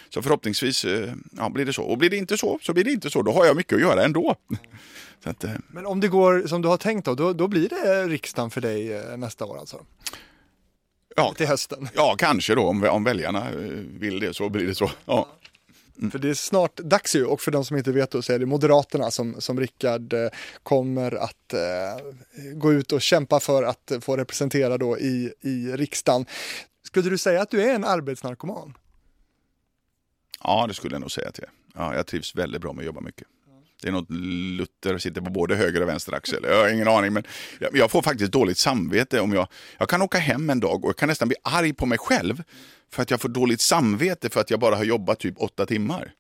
[0.10, 1.84] så förhoppningsvis eh, ja, blir det så.
[1.84, 3.22] Och blir det inte så, så blir det inte så.
[3.22, 4.36] Då har jag mycket att göra ändå.
[5.24, 8.50] Att, Men om det går som du har tänkt då, då, då blir det riksdagen
[8.50, 9.86] för dig nästa år alltså?
[11.16, 11.90] Ja, till hösten?
[11.94, 12.62] Ja, kanske då.
[12.62, 13.48] Om, om väljarna
[14.00, 14.92] vill det så blir det så.
[15.06, 15.28] Ja.
[15.98, 16.12] Mm.
[16.12, 18.40] För det är snart dags ju och för de som inte vet då så är
[18.40, 20.30] det Moderaterna som, som Rickard eh,
[20.64, 22.06] kommer att eh,
[22.54, 26.26] gå ut och kämpa för att få representera då i, i riksdagen.
[26.84, 28.78] Skulle du säga att du är en arbetsnarkoman?
[30.44, 31.54] Ja, det skulle jag nog säga att jag är.
[31.76, 33.28] Ja, jag trivs väldigt bra med att jobba mycket.
[33.86, 36.44] Det är något Luther sitter på både höger och vänster axel.
[36.44, 37.24] Jag har ingen aning, men
[37.60, 39.48] jag, jag, får faktiskt dåligt samvete om jag...
[39.78, 42.44] Jag kan åka hem en dag och jag kan nästan bli arg på mig själv
[42.92, 46.14] för att jag får dåligt samvete för att jag bara har jobbat typ åtta timmar.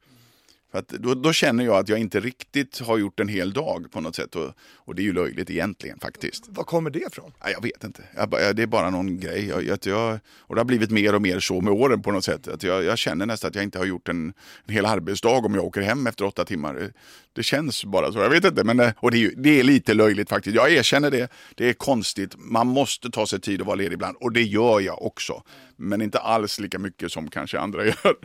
[0.76, 3.92] För att då, då, känner jag att jag inte riktigt har gjort en hel dag
[3.92, 4.36] på något sätt.
[4.36, 6.44] Och, och det är ju löjligt egentligen faktiskt.
[6.48, 7.34] Var kommer det ifrån?
[7.42, 8.04] Ja, jag vet inte.
[8.16, 9.48] Jag, det är bara någon grej.
[9.48, 12.48] Jag, jag, och det har blivit mer och mer så med åren på något sätt.
[12.48, 14.34] Att jag, jag känner nästan att jag inte har gjort en,
[14.66, 16.92] en hel arbetsdag om jag åker hem efter åtta timmar.
[17.34, 18.20] Det, känns bara så.
[18.20, 18.64] Jag vet inte.
[18.64, 20.56] Men, och det är, det är lite löjligt faktiskt.
[20.56, 21.32] Jag erkänner det.
[21.56, 22.36] Det är konstigt.
[22.38, 24.18] Man måste ta sig tid att vara ledig ibland.
[24.20, 25.44] Och det gör jag också.
[25.76, 28.16] Men inte alls lika mycket som kanske andra gör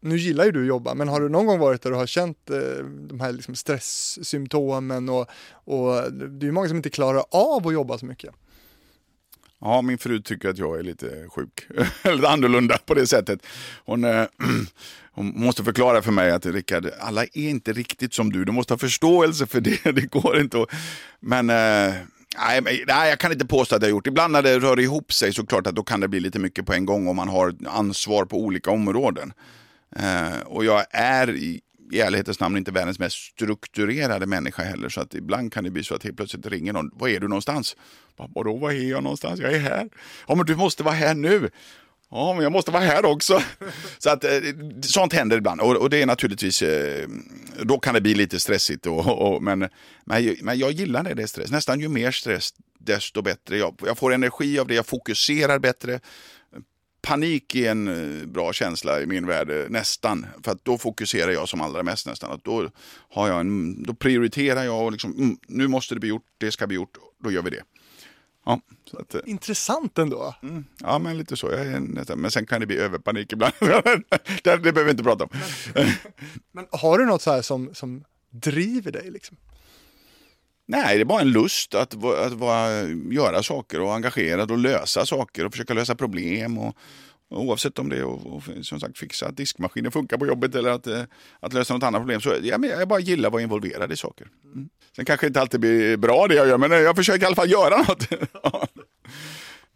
[0.00, 2.06] nu gillar ju du att jobba, men har du någon gång varit där och har
[2.06, 7.24] känt eh, de här liksom stresssymptomen och, och det är ju många som inte klarar
[7.30, 8.34] av att jobba så mycket.
[9.60, 11.66] Ja, min fru tycker att jag är lite sjuk,
[12.02, 13.46] eller annorlunda på det sättet.
[13.84, 14.26] Hon, äh,
[15.12, 18.72] hon måste förklara för mig att Rickard, alla är inte riktigt som du, du måste
[18.72, 20.68] ha förståelse för det, det går inte att...
[21.20, 21.94] Men Äh...
[22.36, 24.06] Nej, nej, jag kan inte påstå att jag har gjort.
[24.06, 26.66] Ibland när det rör ihop sig så klart att då kan det bli lite mycket
[26.66, 29.32] på en gång om man har ansvar på olika områden.
[29.96, 31.60] Eh, och jag är i,
[31.92, 34.88] i ärlighetens namn inte världens mest strukturerade människa heller.
[34.88, 36.90] Så att ibland kan det bli så att helt plötsligt ringer någon.
[36.94, 37.76] Var är du någonstans?
[38.16, 39.40] Vadå, var är jag någonstans?
[39.40, 39.88] Jag är här.
[40.28, 41.50] Ja, men du måste vara här nu.
[42.10, 43.42] Ja, men jag måste vara här också.
[43.98, 44.30] Så att, eh,
[44.82, 47.08] sånt händer ibland och, och det är naturligtvis, eh,
[47.62, 48.86] då kan det bli lite stressigt.
[48.86, 49.58] Och, och, men,
[50.04, 51.50] men, men jag gillar när det är stress.
[51.50, 53.58] Nästan ju mer stress desto bättre.
[53.58, 56.00] Jag, jag får energi av det, jag fokuserar bättre.
[57.02, 60.26] Panik är en eh, bra känsla i min värld, nästan.
[60.44, 62.30] För att då fokuserar jag som allra mest nästan.
[62.30, 62.70] Att då,
[63.10, 66.52] har jag en, då prioriterar jag och liksom, mm, nu måste det bli gjort, det
[66.52, 67.62] ska bli gjort, då gör vi det.
[68.48, 68.60] Ja,
[68.98, 70.34] att, eh, Intressant ändå.
[70.42, 71.48] Mm, ja, men lite så.
[71.48, 71.80] Är
[72.16, 73.52] men sen kan det bli överpanik ibland.
[73.60, 75.30] det, det behöver vi inte prata om.
[75.74, 75.86] Men,
[76.52, 79.10] men, har du något så här som, som driver dig?
[79.10, 79.36] Liksom?
[80.70, 85.06] Nej, det är bara en lust att, att vara, göra saker och engagerad och lösa
[85.06, 86.58] saker och försöka lösa problem.
[86.58, 86.76] Och,
[87.30, 90.70] Oavsett om det är och, och, som sagt fixa att diskmaskinen funkar på jobbet eller
[90.70, 91.02] att, eh,
[91.40, 92.20] att lösa något annat problem.
[92.20, 94.28] Så ja, men jag bara gillar att vara involverad i saker.
[94.44, 94.68] Mm.
[94.96, 97.50] Sen kanske inte alltid blir bra det jag gör, men jag försöker i alla fall
[97.50, 98.08] göra något.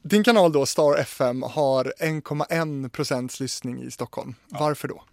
[0.03, 4.35] Din kanal då, Star FM, har 1,1 procents lyssning i Stockholm.
[4.49, 4.57] Ja.
[4.61, 5.05] Varför då?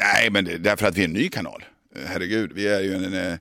[0.00, 1.64] Nej, men det är därför att vi är en ny kanal.
[2.06, 3.38] Herregud, vi är ju en, en,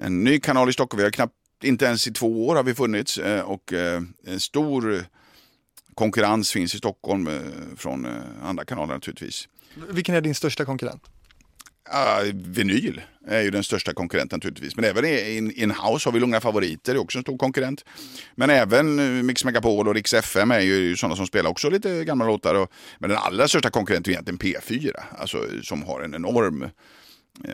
[0.00, 0.98] en ny kanal i Stockholm.
[0.98, 4.40] Vi har knappt, inte ens i två år har vi funnits eh, och eh, en
[4.40, 5.04] stor
[5.94, 7.34] konkurrens finns i Stockholm eh,
[7.76, 8.06] från
[8.42, 9.48] andra kanaler naturligtvis.
[9.90, 11.02] Vilken är din största konkurrent?
[11.88, 14.76] Uh, vinyl är ju den största konkurrenten naturligtvis.
[14.76, 15.04] Men även
[15.50, 17.84] in-house har vi Långa Favoriter, det är också en stor konkurrent.
[18.34, 22.26] Men även Mix Megapol och Rix FM är ju sådana som spelar också lite gamla
[22.26, 22.54] låtar.
[22.54, 26.68] Och, men den allra största konkurrenten är egentligen P4, alltså, som har en enorm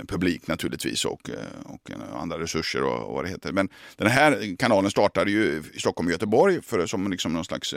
[0.08, 1.30] publik naturligtvis och,
[1.64, 3.52] och andra resurser och, vad det heter.
[3.52, 7.74] Men den här kanalen startade ju i Stockholm och Göteborg för, som liksom någon slags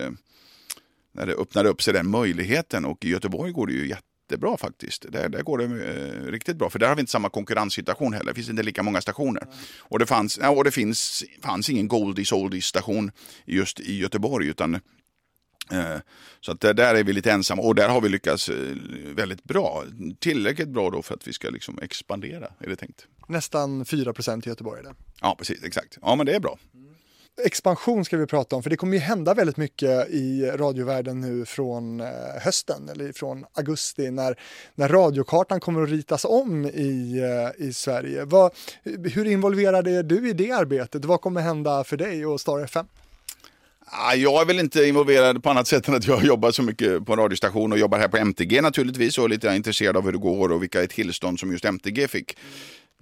[1.18, 5.06] när det öppnade upp sig den möjligheten och i Göteborg går det ju jättebra faktiskt.
[5.12, 8.32] Där, där går det eh, riktigt bra för där har vi inte samma konkurrenssituation heller.
[8.32, 9.42] Det finns inte lika många stationer.
[9.42, 9.56] Mm.
[9.80, 13.12] Och det, fanns, ja, och det finns, fanns ingen Goldies Oldies station
[13.46, 14.82] just i Göteborg utan eh,
[16.42, 18.56] så att där är vi lite ensamma och där har vi lyckats eh,
[19.16, 19.84] väldigt bra.
[20.20, 23.06] Tillräckligt bra då för att vi ska liksom expandera är det tänkt.
[23.28, 24.84] Nästan 4% i Göteborg.
[24.84, 24.94] Där.
[25.22, 25.98] Ja, precis, exakt.
[26.02, 26.58] Ja, men det är bra.
[27.46, 31.46] Expansion ska vi prata om, för det kommer ju hända väldigt mycket i radiovärlden nu
[31.46, 32.08] från eh,
[32.42, 34.40] hösten eller från augusti när,
[34.76, 38.26] när radiokartan kommer att ritas om i, eh, i Sverige.
[38.26, 38.52] Vad,
[38.84, 41.06] hur involverad är du i det arbetet?
[41.06, 42.86] Vad kommer hända för dig och Star FM?
[44.16, 47.14] Jag är väl inte involverad på annat sätt än att jag jobbar så mycket på
[47.14, 50.18] en radiostation och jobbar här på MTG naturligtvis och är lite intresserad av hur det
[50.18, 52.38] går och vilka tillstånd som just MTG fick.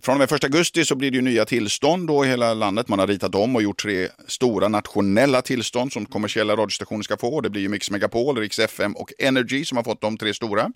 [0.01, 2.87] Från och med 1 augusti så blir det ju nya tillstånd då i hela landet.
[2.87, 7.41] Man har ritat om och gjort tre stora nationella tillstånd som kommersiella radiostationer ska få.
[7.41, 10.71] Det blir ju Mix Megapol, Rix FM och Energy som har fått de tre stora.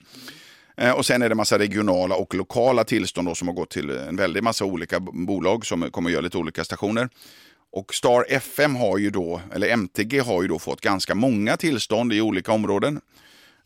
[0.78, 3.90] Eh, och sen är det massa regionala och lokala tillstånd då som har gått till
[3.90, 7.10] en väldig massa olika bolag som kommer att göra lite olika stationer.
[7.72, 12.14] Och Star FM har ju då, eller MTG har ju då fått ganska många tillstånd
[12.14, 13.02] i olika områden.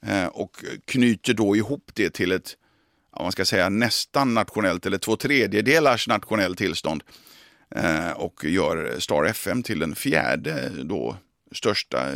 [0.05, 2.57] Eh, och knyter då ihop det till ett
[3.21, 7.03] man ska säga nästan nationellt eller två tredjedelars nationellt tillstånd.
[7.75, 11.17] Eh, och gör Star FM till den fjärde då
[11.51, 12.11] största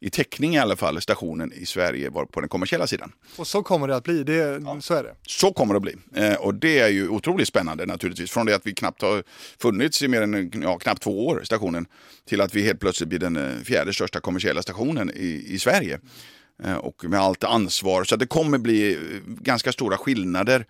[0.00, 3.12] i täckning i alla fall, stationen i Sverige var på den kommersiella sidan.
[3.36, 4.80] Och så kommer det att bli, det, ja.
[4.80, 5.14] så är det.
[5.26, 5.96] Så kommer det att bli.
[6.14, 8.30] Eh, och det är ju otroligt spännande naturligtvis.
[8.30, 9.22] Från det att vi knappt har
[9.58, 11.86] funnits i mer än ja, knappt två år, stationen,
[12.28, 16.00] till att vi helt plötsligt blir den eh, fjärde största kommersiella stationen i, i Sverige.
[16.64, 18.04] Eh, och med allt ansvar.
[18.04, 20.66] Så det kommer bli eh, ganska stora skillnader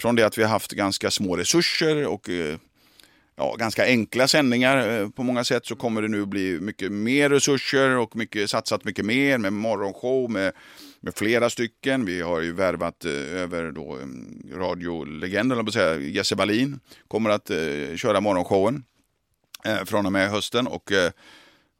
[0.00, 2.58] från det att vi har haft ganska små resurser och eh,
[3.38, 7.30] ja, ganska enkla sändningar eh, på många sätt så kommer det nu bli mycket mer
[7.30, 10.52] resurser och mycket, satsat mycket mer med morgonshow med,
[11.00, 12.04] med flera stycken.
[12.04, 15.66] Vi har ju värvat eh, över då mm, radiolegenden,
[16.00, 18.84] Jesse Wallin kommer att eh, köra morgonshowen
[19.84, 20.92] från och med hösten och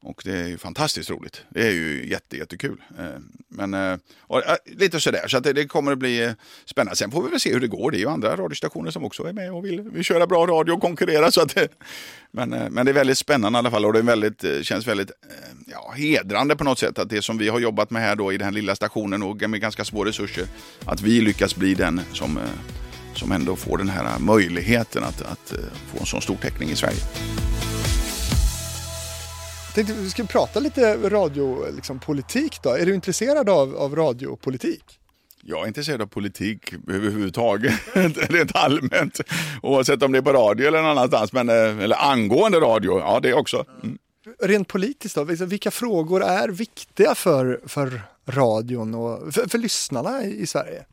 [0.03, 1.43] och det är ju fantastiskt roligt.
[1.49, 2.83] Det är ju jätte, jättekul.
[2.99, 3.05] Eh,
[3.49, 6.35] men eh, och, eh, lite sådär, så att det, det, kommer att bli
[6.65, 6.97] spännande.
[6.97, 7.91] Sen får vi väl se hur det går.
[7.91, 10.73] Det är ju andra radiostationer som också är med och vill, vill köra bra radio
[10.73, 11.31] och konkurrera.
[11.31, 11.69] Så att det,
[12.31, 15.11] men, men det är väldigt spännande i alla fall och det är väldigt, känns väldigt
[15.67, 18.39] ja, hedrande på något sätt att det som vi har jobbat med här då i
[18.39, 20.47] den här lilla stationen och med ganska små resurser,
[20.85, 22.39] att vi lyckas bli den som,
[23.15, 25.55] som ändå får den här möjligheten att, att
[25.93, 27.01] få en sån stor täckning i Sverige
[29.87, 32.71] tänkte vi skulle prata lite radiopolitik liksom, då.
[32.71, 34.85] Är du intresserad av, av radiopolitik?
[35.43, 37.75] Jag är intresserad av politik överhuvudtaget,
[38.31, 39.21] rent allmänt.
[39.63, 43.21] Oavsett om det är på radio eller någon annanstans, men, eh, eller angående radio, ja
[43.21, 43.65] det också.
[43.83, 43.99] Mm.
[44.41, 50.47] Rent politiskt då, vilka frågor är viktiga för, för radion och för, för lyssnarna i
[50.47, 50.85] Sverige?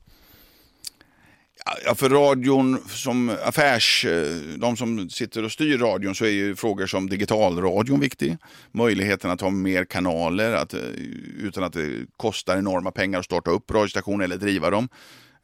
[1.85, 6.55] Ja, för radion som affärs, eh, de som sitter och styr radion så är ju
[6.55, 8.37] frågor som digitalradion viktig.
[8.71, 10.79] Möjligheten att ha mer kanaler att, eh,
[11.39, 14.89] utan att det kostar enorma pengar att starta upp radiostationer eller driva dem.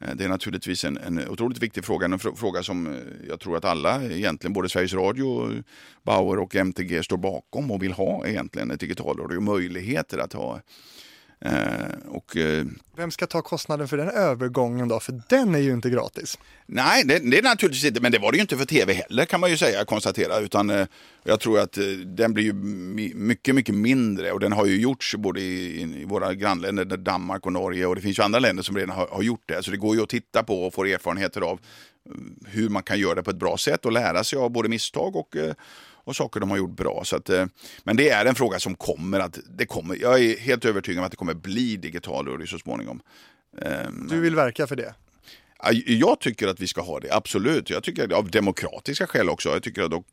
[0.00, 2.96] Eh, det är naturligtvis en, en otroligt viktig fråga, en fråga som
[3.28, 5.52] jag tror att alla egentligen, både Sveriges Radio,
[6.02, 10.60] Bauer och MTG står bakom och vill ha egentligen ett digitalradio möjligheter att ha
[11.44, 12.64] Eh, och, eh,
[12.96, 15.00] Vem ska ta kostnaden för den övergången då?
[15.00, 16.38] För den är ju inte gratis.
[16.66, 19.24] Nej, det, det, är naturligtvis inte, men det var det ju inte för tv heller
[19.24, 20.38] kan man ju säga, konstatera.
[20.38, 20.86] Utan eh,
[21.24, 22.52] jag tror att eh, den blir ju
[23.14, 27.52] mycket, mycket mindre och den har ju gjorts både i, i, våra grannländer, Danmark och
[27.52, 29.62] Norge och det finns ju andra länder som redan har, har gjort det.
[29.62, 31.60] Så det går ju att titta på och få erfarenheter av
[32.08, 32.14] eh,
[32.46, 35.16] hur man kan göra det på ett bra sätt och lära sig av både misstag
[35.16, 35.54] och eh,
[36.04, 37.02] och saker de har gjort bra.
[37.04, 37.46] Så att, eh,
[37.84, 41.04] men det är en fråga som kommer att, det kommer, jag är helt övertygad om
[41.04, 43.00] att det kommer bli digital jury så småningom.
[43.62, 44.94] Ehm, du vill verka för det?
[45.86, 47.70] Jag tycker att vi ska ha det, absolut.
[47.70, 49.48] Jag tycker av demokratiska skäl också.
[49.48, 50.04] Jag tycker att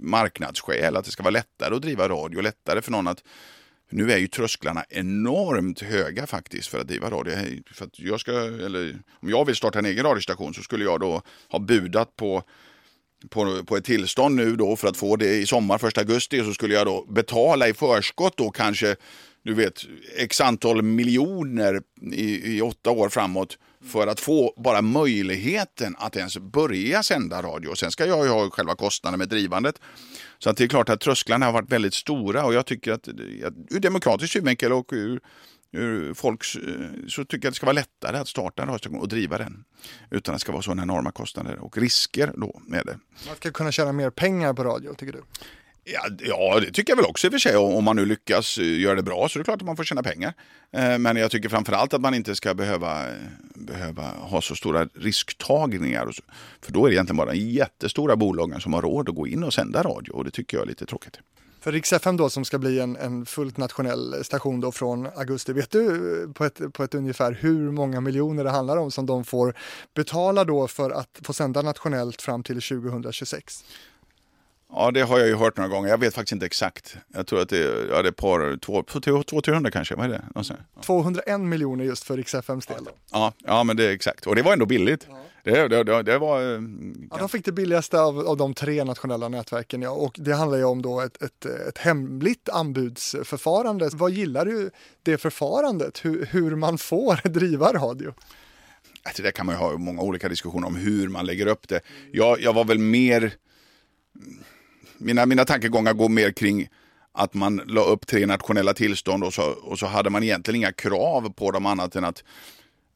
[0.00, 3.22] marknadsskäl, att det ska vara lättare att driva radio, lättare för någon att
[3.90, 7.62] nu är ju trösklarna enormt höga faktiskt för att driva radio.
[7.72, 11.22] För jag ska, eller, om jag vill starta en egen radiostation så skulle jag då
[11.48, 12.42] ha budat på
[13.30, 16.54] på, på ett tillstånd nu då för att få det i sommar, 1 augusti, så
[16.54, 18.96] skulle jag då betala i förskott då kanske,
[19.44, 19.84] du vet,
[20.16, 21.80] x antal miljoner
[22.12, 27.74] i, i åtta år framåt för att få bara möjligheten att ens börja sända radio.
[27.74, 29.80] Sen ska jag ju ha själva kostnaden med drivandet.
[30.38, 33.08] Så att det är klart att trösklarna har varit väldigt stora och jag tycker att
[33.70, 35.20] ur demokratisk synvinkel och ur
[35.72, 36.62] ur folks, eh,
[37.08, 39.64] så tycker jag det ska vara lättare att starta en radiostation och driva den.
[40.10, 42.98] Utan att det ska vara sådana enorma kostnader och risker då med det.
[43.26, 45.22] Man ska kunna tjäna mer pengar på radio, tycker du?
[45.84, 47.56] Ja, ja, det tycker jag väl också i och för sig.
[47.56, 49.84] Om man nu lyckas eh, göra det bra så är det klart att man får
[49.84, 50.34] tjäna pengar.
[50.72, 53.06] Eh, men jag tycker framförallt att man inte ska behöva,
[53.54, 56.10] behöva ha så stora risktagningar.
[56.62, 59.44] För då är det egentligen bara de jättestora bolagen som har råd att gå in
[59.44, 61.20] och sända radio och det tycker jag är lite tråkigt.
[61.60, 65.52] För Rix FM då som ska bli en, en fullt nationell station då från augusti,
[65.52, 69.06] vet du eh, på ett, på ett ungefär hur många miljoner det handlar om som
[69.06, 69.54] de får
[69.94, 73.64] betala då för att få sända nationellt fram till 2026?
[74.72, 75.88] Ja, det har jag ju hört några gånger.
[75.88, 76.96] Jag vet faktiskt inte exakt.
[77.14, 79.94] Jag tror att det är, ja, det är par, 200-300 kanske.
[79.94, 80.24] Vad är det?
[80.34, 80.42] Ja.
[80.82, 82.88] 201 miljoner just för Rix FMs del.
[83.12, 84.26] Ja, ja, men det är exakt.
[84.26, 85.06] Och det var ändå billigt.
[85.08, 85.18] Ja.
[85.44, 86.40] Det, det, det, det var...
[86.40, 86.60] Ja.
[87.10, 89.82] ja, de fick det billigaste av, av de tre nationella nätverken.
[89.82, 89.90] Ja.
[89.90, 93.90] Och det handlar ju om då ett, ett, ett hemligt anbudsförfarande.
[93.92, 94.70] Vad gillar du
[95.02, 96.04] det förfarandet?
[96.04, 98.14] Hur, hur man får driva radio?
[99.16, 101.80] Det där kan man ju ha många olika diskussioner om hur man lägger upp det.
[102.12, 103.34] Jag, jag var väl mer
[104.98, 106.68] mina, mina tankegångar går mer kring
[107.12, 110.72] att man la upp tre nationella tillstånd och så, och så hade man egentligen inga
[110.72, 112.24] krav på dem annat än att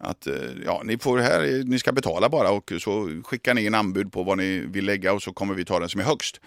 [0.03, 0.35] att eh,
[0.65, 4.23] ja, ni får här, ni ska betala bara och så skickar ni in anbud på
[4.23, 6.41] vad ni vill lägga och så kommer vi ta den som är högst.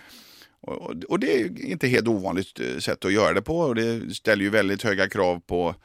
[0.62, 4.16] Och, och det är inte helt ovanligt eh, sätt att göra det på och det
[4.16, 5.76] ställer ju väldigt höga krav på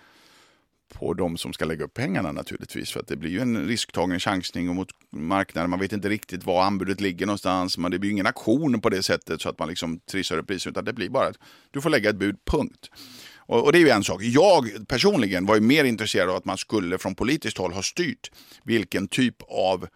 [0.94, 2.92] på de som ska lägga upp pengarna naturligtvis.
[2.92, 5.70] För att det blir ju en risktagning, chansning mot marknaden.
[5.70, 7.79] Man vet inte riktigt var anbudet ligger någonstans.
[7.79, 10.46] Men det blir ju ingen aktion på det sättet så att man liksom trissar upp
[10.46, 10.70] priset.
[10.70, 11.38] Utan det blir bara att
[11.70, 12.90] du får lägga ett bud, punkt.
[13.37, 14.22] Och, och, det är ju en sak.
[14.22, 18.31] Jag personligen var ju mer intresserad av att man skulle från politiskt håll ha styrt
[18.64, 19.87] vilken typ av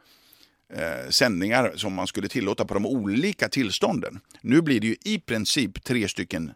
[0.74, 4.20] eh, sändningar som man skulle tillåta på de olika tillstånden.
[4.40, 6.52] Nu blir det ju i princip tre stycken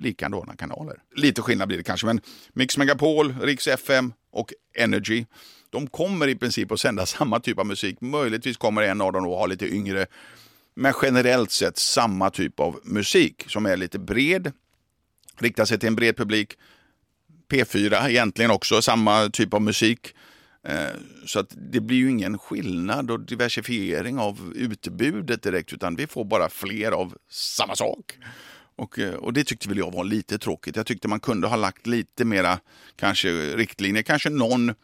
[0.00, 1.02] likadana kanaler.
[1.16, 2.20] Lite skillnad blir det kanske, men
[2.52, 5.24] Mix Megapol, Rix FM och Energy,
[5.70, 8.00] de kommer i princip att sända samma typ av musik.
[8.00, 10.06] Möjligtvis kommer en av dem att ha lite yngre,
[10.74, 14.52] men generellt sett samma typ av musik som är lite bred,
[15.38, 16.54] riktar sig till en bred publik.
[17.48, 20.14] P4 egentligen också, samma typ av musik.
[20.64, 26.06] Eh, så att det blir ju ingen skillnad och diversifiering av utbudet direkt utan vi
[26.06, 28.18] får bara fler av samma sak.
[28.78, 30.76] Och, eh, och det tyckte väl jag var lite tråkigt.
[30.76, 32.58] Jag tyckte man kunde ha lagt lite mera
[32.96, 34.02] kanske riktlinjer.
[34.02, 34.74] Kanske någon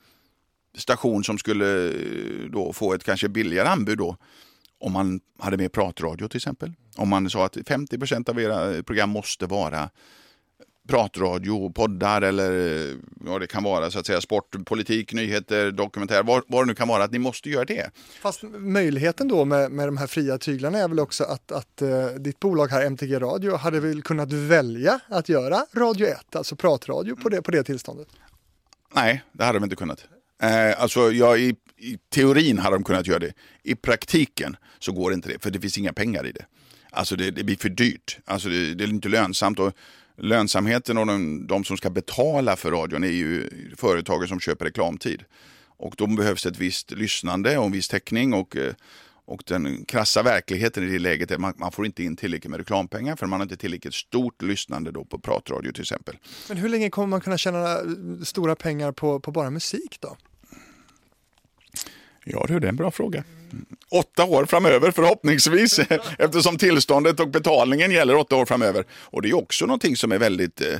[0.75, 4.17] station som skulle eh, då få ett kanske billigare anbud då.
[4.79, 6.73] Om man hade mer pratradio till exempel.
[6.97, 9.91] Om man sa att 50 procent av era eh, program måste vara
[10.89, 16.43] pratradio, poddar eller vad det kan vara, så att säga, sport, politik, nyheter, dokumentär, vad,
[16.47, 17.91] vad det nu kan vara, att ni måste göra det.
[18.23, 22.07] Fast möjligheten då med, med de här fria tyglarna är väl också att, att uh,
[22.07, 27.17] ditt bolag här, MTG Radio, hade väl kunnat välja att göra Radio 1, alltså pratradio
[27.17, 28.09] på det, på det tillståndet?
[28.95, 30.05] Nej, det hade de inte kunnat.
[30.43, 33.33] Eh, alltså, ja, i, i teorin hade de kunnat göra det.
[33.63, 36.45] I praktiken så går inte det, för det finns inga pengar i det.
[36.91, 38.19] Alltså det, det blir för dyrt.
[38.25, 39.59] Alltså det, det är inte lönsamt.
[39.59, 39.73] Och
[40.17, 45.25] lönsamheten och de, de, som ska betala för radion är ju företagen som köper reklamtid.
[45.77, 48.73] Och då behövs ett visst lyssnande och en viss täckning och eh,
[49.27, 52.51] och den krassa verkligheten i det läget är att man, man får inte in tillräckligt
[52.51, 56.17] med reklampengar för man har inte tillräckligt stort lyssnande då på pratradio till exempel.
[56.49, 57.77] Men hur länge kommer man kunna tjäna
[58.25, 60.17] stora pengar på, på bara musik då?
[62.25, 63.25] Ja, det är en bra fråga.
[63.91, 65.79] Åtta år framöver förhoppningsvis
[66.19, 68.85] eftersom tillståndet och betalningen gäller åtta år framöver.
[68.91, 70.79] Och det är också någonting som är väldigt eh,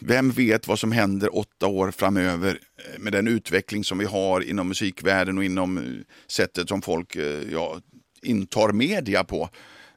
[0.00, 4.40] vem vet vad som händer åtta år framöver eh, med den utveckling som vi har
[4.40, 5.84] inom musikvärlden och inom eh,
[6.26, 7.16] sättet som folk
[7.52, 7.80] ja,
[8.22, 9.48] intar media på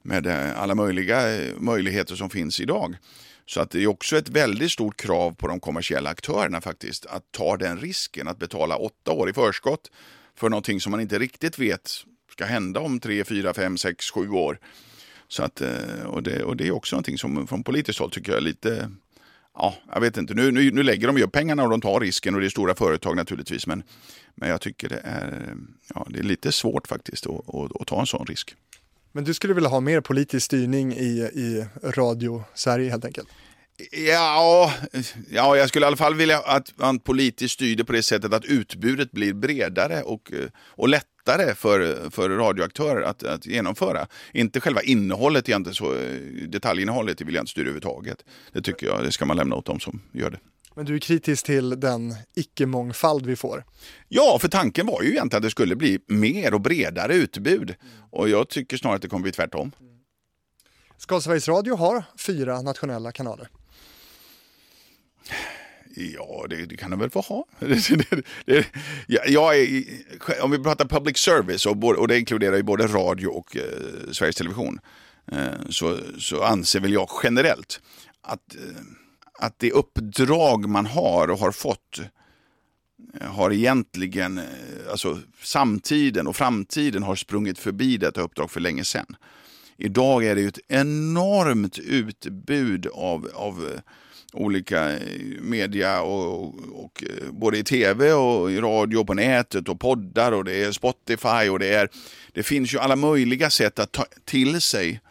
[0.02, 0.28] med
[0.58, 2.96] alla möjliga möjligheter som finns idag.
[3.46, 7.32] Så att det är också ett väldigt stort krav på de kommersiella aktörerna faktiskt att
[7.32, 9.90] ta den risken att betala åtta år i förskott
[10.36, 11.92] för någonting som man inte riktigt vet
[12.32, 14.60] ska hända om tre, fyra, fem, sex, sju år.
[15.28, 18.32] Så att, eh, och, det, och det är också någonting som från politiskt håll tycker
[18.32, 18.90] jag är lite
[19.58, 20.34] Ja, jag vet inte.
[20.34, 22.76] Nu, nu, nu lägger de ju pengarna och de tar risken och det är stora
[22.76, 23.68] företag naturligtvis.
[23.68, 23.84] Men,
[24.36, 25.56] men jag tycker det är,
[25.96, 28.56] ja, det är lite svårt faktiskt att, att, att ta en sån risk.
[29.12, 33.28] Men du skulle vilja ha mer politisk styrning i, i radio-Sverige helt enkelt?
[33.92, 34.74] Ja,
[35.30, 38.46] ja, jag skulle i alla fall vilja att man politiskt styrde på det sättet att
[38.46, 40.32] utbudet blir bredare och,
[40.66, 44.08] och lättare för, för radioaktörer att, att genomföra.
[44.34, 45.94] Inte själva innehållet, egentligen så,
[46.48, 48.18] detaljinnehållet vill jag inte styra överhuvudtaget.
[48.54, 50.40] Det tycker jag, det ska man lämna åt dem som gör det.
[50.76, 53.64] Men du är kritisk till den icke-mångfald vi får?
[54.08, 57.76] Ja, för tanken var ju egentligen att det skulle bli mer och bredare utbud.
[58.12, 59.72] Och jag tycker snarare att det kommer bli tvärtom.
[60.98, 63.50] Ska Sveriges Radio ha fyra nationella kanaler?
[65.98, 67.46] Ja, det, det, kan de väl få ha.
[67.60, 68.66] det, det,
[69.28, 69.84] jag är,
[70.42, 74.36] om vi pratar public service, och, och det inkluderar ju både radio och eh, Sveriges
[74.36, 74.80] Television,
[75.32, 77.82] eh, så, så anser väl jag generellt
[78.22, 78.82] att, eh,
[79.40, 84.44] att det uppdrag man har och har fått eh, har egentligen, eh,
[84.92, 89.16] alltså samtiden och framtiden har sprungit förbi detta uppdrag för länge sedan.
[89.78, 93.82] Idag är det ju ett enormt utbud av, av eh,
[94.36, 99.70] olika eh, media och, och, och, både i tv och i radio och på nätet
[99.70, 101.90] och poddar och det är Spotify och det är
[102.34, 105.02] det finns ju alla möjliga sätt att ta till sig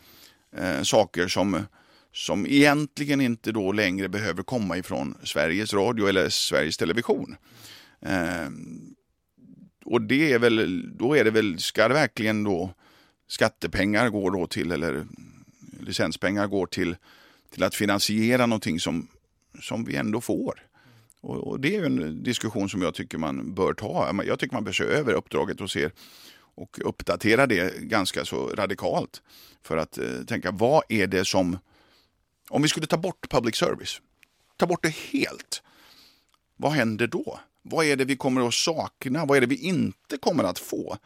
[0.56, 1.62] eh, saker som
[2.14, 7.36] som egentligen inte då längre behöver komma ifrån Sveriges Radio eller Sveriges Television.
[8.00, 8.48] Eh,
[9.84, 12.74] och det är väl, då är det väl, ska det verkligen då
[13.28, 15.08] skattepengar går då till, eller mm,
[15.80, 16.96] licenspengar går till,
[17.54, 19.08] till att finansiera någonting som,
[19.60, 20.60] som vi ändå får.
[21.20, 24.22] Och, och det är en diskussion som jag tycker man bör ta.
[24.26, 25.90] Jag tycker man bör se över uppdraget och se
[26.56, 29.22] och uppdatera det ganska så radikalt.
[29.62, 31.58] För att eh, tänka, vad är det som...
[32.50, 34.00] Om vi skulle ta bort public service,
[34.56, 35.62] ta bort det helt.
[36.56, 37.40] Vad händer då?
[37.62, 39.24] Vad är det vi kommer att sakna?
[39.24, 40.98] Vad är det vi inte kommer att få?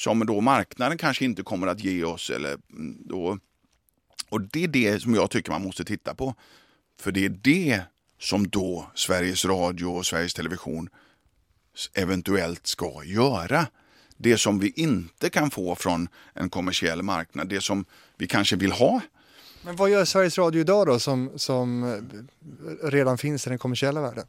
[0.00, 2.30] som då marknaden kanske inte kommer att ge oss.
[2.30, 3.38] Eller mm, då,
[4.30, 6.34] och det är det som jag tycker man måste titta på.
[7.00, 7.80] För det är det
[8.18, 10.88] som då Sveriges Radio och Sveriges Television
[11.94, 13.66] eventuellt ska göra.
[14.16, 17.84] Det som vi inte kan få från en kommersiell marknad, det som
[18.16, 19.00] vi kanske vill ha.
[19.62, 21.96] Men vad gör Sveriges Radio idag då som, som
[22.82, 24.26] redan finns i den kommersiella världen?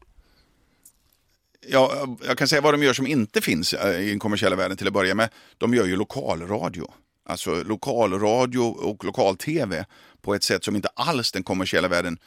[1.68, 4.78] ja, jag kan säga vad de gör som inte finns eh, i den kommersiella världen
[4.78, 5.30] till att börja med.
[5.58, 6.91] De gör ju lokalradio.
[7.26, 9.86] Alltså lokalradio och lokal-tv
[10.22, 12.18] på ett sätt som inte alls den kommersiella världen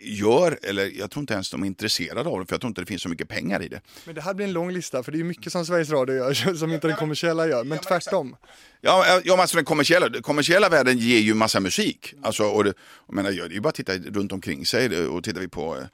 [0.00, 2.80] gör, eller jag tror inte ens de är intresserade av det, för jag tror inte
[2.80, 3.80] det finns så mycket pengar i det.
[4.04, 6.54] Men det här blir en lång lista, för det är mycket som Sveriges Radio gör
[6.54, 8.36] som inte den kommersiella gör, men tvärtom.
[8.80, 12.14] Ja, ja alltså den kommersiella, den kommersiella världen ger ju massa musik.
[12.22, 15.24] Alltså, och det, och menar, det är ju bara att titta runt omkring sig och
[15.24, 15.84] tittar vi på eh,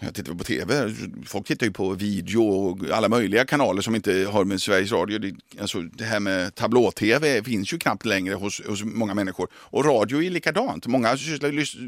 [0.00, 0.94] jag tittar på tv,
[1.26, 5.18] folk tittar ju på video och alla möjliga kanaler som inte har med Sveriges Radio.
[5.18, 9.48] Det, alltså det här med tablå-tv finns ju knappt längre hos, hos många människor.
[9.54, 10.86] Och radio är likadant.
[10.86, 11.16] Många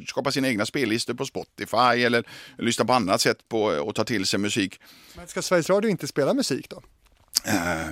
[0.07, 2.25] skapar sina egna spellistor på Spotify eller
[2.59, 4.81] lyssnar på annat sätt på och tar till sig musik.
[5.17, 6.77] Men ska Sveriges Radio inte spela musik då?
[7.49, 7.91] Uh,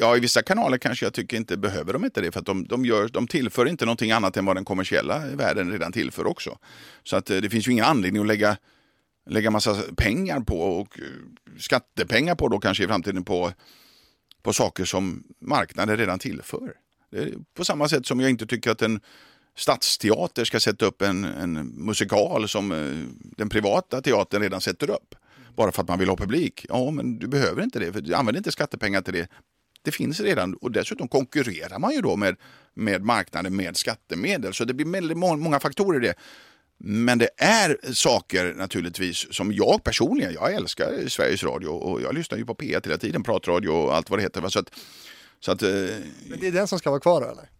[0.00, 2.66] ja, i vissa kanaler kanske jag tycker inte behöver de inte det för att de,
[2.66, 6.58] de, gör, de tillför inte någonting annat än vad den kommersiella världen redan tillför också.
[7.04, 8.56] Så att eh, det finns ju ingen anledning att lägga
[9.28, 11.04] lägga massa pengar på och eh,
[11.58, 13.52] skattepengar på då kanske i framtiden på,
[14.42, 16.72] på saker som marknaden redan tillför.
[17.54, 19.00] på samma sätt som jag inte tycker att en
[19.56, 25.14] stadsteater ska sätta upp en, en musikal som eh, den privata teatern redan sätter upp.
[25.56, 26.66] Bara för att man vill ha publik.
[26.68, 29.28] Ja, men du behöver inte det, för du använder inte skattepengar till det.
[29.82, 32.36] Det finns redan och dessutom konkurrerar man ju då med,
[32.74, 34.54] med marknaden med skattemedel.
[34.54, 36.14] Så det blir väldigt många faktorer i det.
[36.78, 42.38] Men det är saker naturligtvis som jag personligen, jag älskar Sveriges Radio och jag lyssnar
[42.38, 44.48] ju på P1 hela tiden, pratradio och allt vad det heter.
[44.48, 44.70] Så att,
[45.40, 45.70] så att, eh,
[46.28, 47.50] Men det är den som ska vara kvar eller?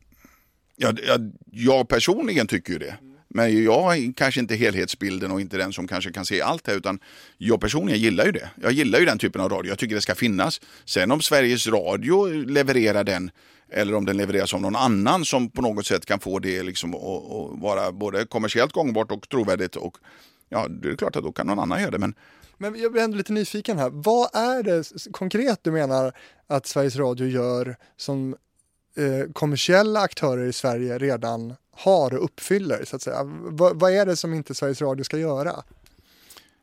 [0.77, 2.97] Ja, jag, jag personligen tycker ju det.
[3.29, 6.75] Men jag har kanske inte helhetsbilden och inte den som kanske kan se allt här
[6.75, 6.99] utan
[7.39, 8.51] jag personligen gillar ju det.
[8.62, 9.71] Jag gillar ju den typen av radio.
[9.71, 10.61] Jag tycker det ska finnas.
[10.85, 13.31] Sen om Sveriges Radio levererar den
[13.71, 16.95] eller om den levereras av någon annan som på något sätt kan få det liksom
[16.95, 19.77] att vara både kommersiellt gångbart och trovärdigt.
[19.77, 19.97] Och,
[20.49, 21.99] ja, det är klart att då kan någon annan göra det.
[21.99, 22.14] Men
[22.59, 23.91] men jag blir ändå lite nyfiken här.
[23.91, 26.12] Vad är det konkret du menar
[26.47, 28.37] att Sveriges Radio gör som
[28.97, 32.85] eh, kommersiella aktörer i Sverige redan har och uppfyller?
[32.85, 33.25] Så att säga.
[33.25, 35.62] V vad är det som inte Sveriges Radio ska göra?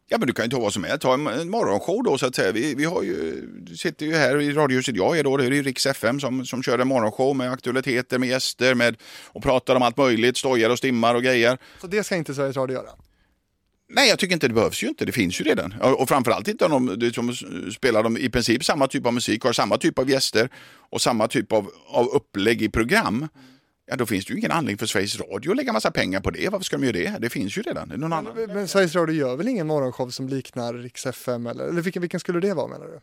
[0.08, 2.26] Ja men du kan ju ta vad som helst, ta en, en morgonshow då så
[2.26, 2.52] att säga.
[2.52, 3.44] Vi, vi har ju,
[3.78, 6.64] sitter ju här i Radiohuset jag är då, det är ju Riks FM som, som
[6.64, 10.78] kör en morgonshow med aktualiteter, med gäster med, och pratar om allt möjligt, stojar och
[10.78, 11.58] stimmar och grejer.
[11.82, 12.90] Så det ska inte Sveriges Radio göra?
[13.90, 15.06] Nej, jag tycker inte det behövs ju inte.
[15.06, 15.74] Det finns ju redan.
[15.82, 17.34] Och framförallt inte om de, de
[17.72, 20.50] spelar de i princip samma typ av musik, har samma typ av gäster
[20.90, 23.28] och samma typ av, av upplägg i program.
[23.88, 26.32] Ja, då finns det ju ingen anledning för Sveriges Radio att lägga massa pengar på
[26.32, 26.50] det.
[26.50, 27.18] Varför ska de göra det?
[27.22, 27.88] Det finns ju redan.
[27.88, 28.34] Någon men, annan.
[28.48, 31.48] men Sveriges Radio gör väl ingen morgonshow som liknar Rix FM?
[31.48, 33.00] Eller, eller vilken, vilken skulle det vara menar du?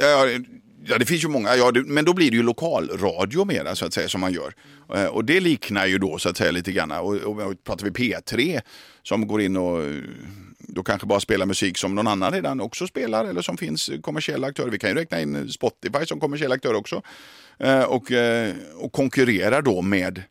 [0.00, 0.28] Ja,
[0.84, 3.86] ja, det finns ju många, ja, det, men då blir det ju lokalradio mera så
[3.86, 4.54] att säga som man gör.
[4.94, 5.10] Mm.
[5.10, 6.92] Och det liknar ju då så att säga lite grann.
[6.92, 8.60] Och, och, och pratar vi P3
[9.02, 9.82] som går in och
[10.76, 14.46] då kanske bara spelar musik som någon annan redan också spelar eller som finns kommersiella
[14.46, 14.70] aktörer.
[14.70, 17.02] Vi kan ju räkna in Spotify som kommersiell aktör också.
[17.58, 20.22] Eh, och, eh, och konkurrerar då med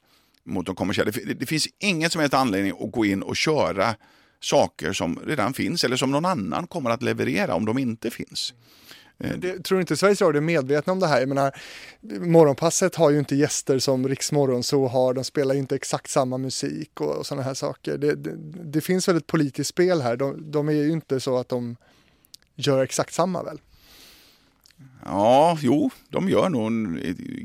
[0.43, 1.11] mot de kommersiella.
[1.11, 3.95] Det, det finns ingen som helst anledning att gå in och köra
[4.39, 8.53] saker som redan finns eller som någon annan kommer att leverera om de inte finns.
[9.19, 11.19] Eh, det, tror inte Sveriges Radio är medvetna om det här?
[11.19, 11.51] Jag menar,
[12.19, 17.01] morgonpasset har ju inte gäster som Riksmorgon så har, de spelar inte exakt samma musik
[17.01, 17.97] och, och sådana här saker.
[17.97, 21.37] Det, det, det, finns väl ett politiskt spel här, de, de är ju inte så
[21.37, 21.75] att de
[22.55, 23.59] gör exakt samma väl?
[25.05, 26.71] Ja, jo, de gör nog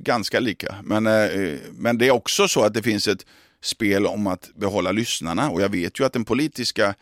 [0.03, 0.75] ganska lika.
[0.85, 3.27] Men, eh, men det är också så att det finns ett
[3.63, 6.95] spel om att behålla lyssnarna och jag vet ju att den politiska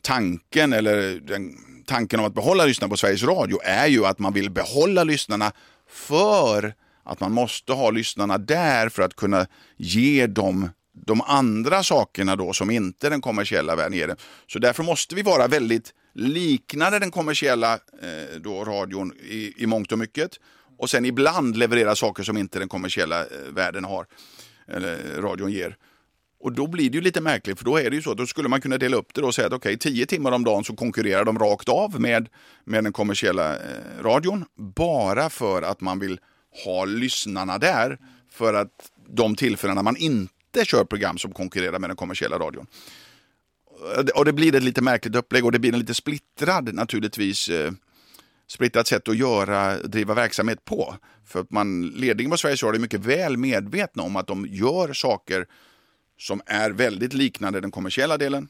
[0.00, 4.32] tanken eller den tanken om att behålla lyssnarna på Sveriges Radio är ju att man
[4.32, 5.52] vill behålla lyssnarna
[5.88, 6.74] för
[7.04, 10.70] att man måste ha lyssnarna där för att kunna ge dem
[11.06, 14.16] de andra sakerna då som inte den kommersiella världen ger.
[14.46, 19.92] Så därför måste vi vara väldigt liknande den kommersiella eh, då, radion i, i mångt
[19.92, 20.30] och mycket.
[20.78, 24.06] Och sen ibland leverera saker som inte den kommersiella eh, världen har,
[24.68, 25.76] eller radion ger.
[26.46, 28.26] Och då blir det ju lite märkligt, för då är det ju så, att då
[28.26, 30.64] skulle man kunna dela upp det och säga att okej, okay, tio timmar om dagen
[30.64, 32.28] så konkurrerar de rakt av med,
[32.64, 34.44] med den kommersiella eh, radion.
[34.56, 36.20] Bara för att man vill
[36.64, 37.98] ha lyssnarna där,
[38.30, 42.66] för att de tillfällena man inte kör program som konkurrerar med den kommersiella radion.
[44.14, 47.72] Och det blir ett lite märkligt upplägg och det blir en lite splittrad naturligtvis eh,
[48.48, 50.94] splittrat sätt att göra, driva verksamhet på.
[51.26, 54.92] För att man, ledningen på Sveriges Radio är mycket väl medvetna om att de gör
[54.92, 55.46] saker
[56.18, 58.48] som är väldigt liknande den kommersiella delen.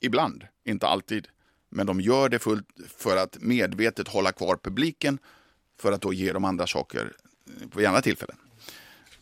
[0.00, 1.28] Ibland, inte alltid.
[1.68, 2.66] Men de gör det fullt
[2.96, 5.18] för att medvetet hålla kvar publiken
[5.80, 7.12] för att då ge dem andra saker
[7.70, 8.36] på andra tillfällen.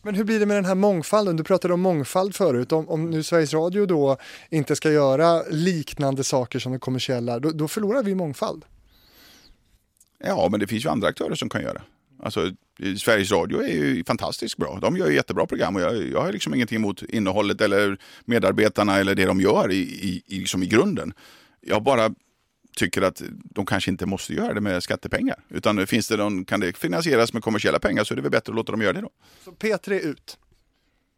[0.01, 1.35] Men hur blir det med den här mångfalden?
[1.35, 2.71] Du pratade om mångfald förut.
[2.71, 4.17] Om, om nu Sveriges Radio då
[4.49, 8.65] inte ska göra liknande saker som de kommersiella, då, då förlorar vi mångfald.
[10.19, 11.81] Ja, men det finns ju andra aktörer som kan göra.
[12.23, 12.51] Alltså,
[12.97, 14.79] Sveriges Radio är ju fantastiskt bra.
[14.81, 18.99] De gör ju jättebra program och jag, jag har liksom ingenting emot innehållet eller medarbetarna
[18.99, 21.13] eller det de gör i, i, i, liksom i grunden.
[21.61, 22.13] Jag bara
[22.75, 25.43] tycker att de kanske inte måste göra det med skattepengar.
[25.49, 28.51] Utan finns det någon, kan det finansieras med kommersiella pengar så är det väl bättre
[28.51, 29.09] att låta dem göra det då.
[29.43, 30.37] Så P3 ut?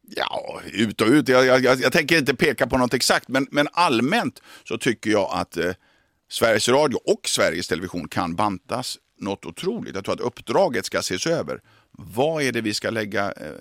[0.08, 1.28] Ja, ut och ut.
[1.28, 5.30] Jag, jag, jag, tänker inte peka på något exakt, men, men allmänt så tycker jag
[5.34, 5.72] att eh,
[6.30, 9.95] Sveriges Radio och Sveriges Television kan bantas något otroligt.
[9.95, 11.61] Jag tror att uppdraget ska ses över.
[11.91, 13.51] Vad är det vi ska lägga eh,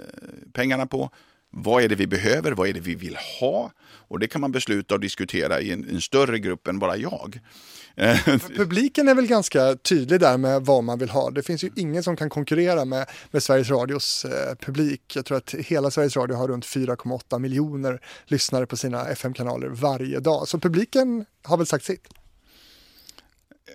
[0.52, 1.10] pengarna på?
[1.56, 2.52] Vad är det vi behöver?
[2.52, 3.70] Vad är det vi vill ha?
[4.08, 7.40] Och det kan man besluta och diskutera i en, en större grupp än bara jag.
[7.96, 8.18] Eh,
[8.56, 11.30] publiken är väl ganska tydlig där med vad man vill ha.
[11.30, 15.16] Det finns ju ingen som kan konkurrera med, med Sveriges Radios eh, publik.
[15.16, 20.20] Jag tror att hela Sveriges Radio har runt 4,8 miljoner lyssnare på sina FM-kanaler varje
[20.20, 20.48] dag.
[20.48, 22.08] Så publiken har väl sagt sitt.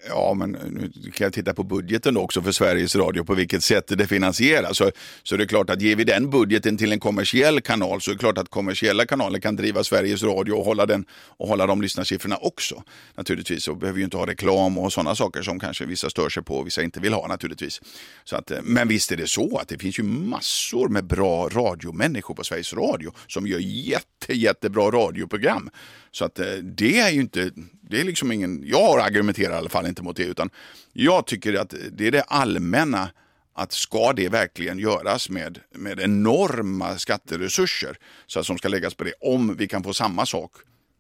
[0.07, 3.87] Ja, men nu kan jag titta på budgeten också för Sveriges Radio, på vilket sätt
[3.87, 4.77] det finansieras.
[4.77, 4.91] Så,
[5.23, 8.15] så det är klart att ger vi den budgeten till en kommersiell kanal så är
[8.15, 11.81] det klart att kommersiella kanaler kan driva Sveriges Radio och hålla, den, och hålla de
[11.81, 12.83] lyssnarsiffrorna också.
[13.15, 16.43] Naturligtvis så behöver vi inte ha reklam och sådana saker som kanske vissa stör sig
[16.43, 17.81] på och vissa inte vill ha naturligtvis.
[18.23, 22.33] Så att, men visst är det så att det finns ju massor med bra radiomänniskor
[22.35, 25.69] på Sveriges Radio som gör jätte, jättebra radioprogram.
[26.11, 27.51] Så att eh, det är ju inte,
[27.81, 30.49] det är liksom ingen, jag argumenterar i alla fall inte mot det utan
[30.93, 33.09] jag tycker att det är det allmänna
[33.53, 37.97] att ska det verkligen göras med, med enorma skatteresurser
[38.27, 40.51] så att som ska läggas på det om vi kan få samma sak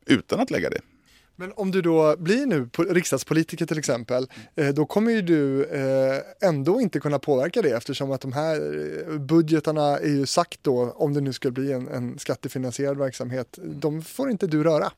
[0.05, 0.81] utan att lägga det.
[1.39, 6.47] Men om du då blir nu riksdagspolitiker till exempel, eh, då kommer ju du eh,
[6.49, 11.13] ändå inte kunna påverka det eftersom att de här budgetarna är ju sagt då, om
[11.13, 14.91] det nu skulle bli en, en skattefinansierad verksamhet, de får inte du röra.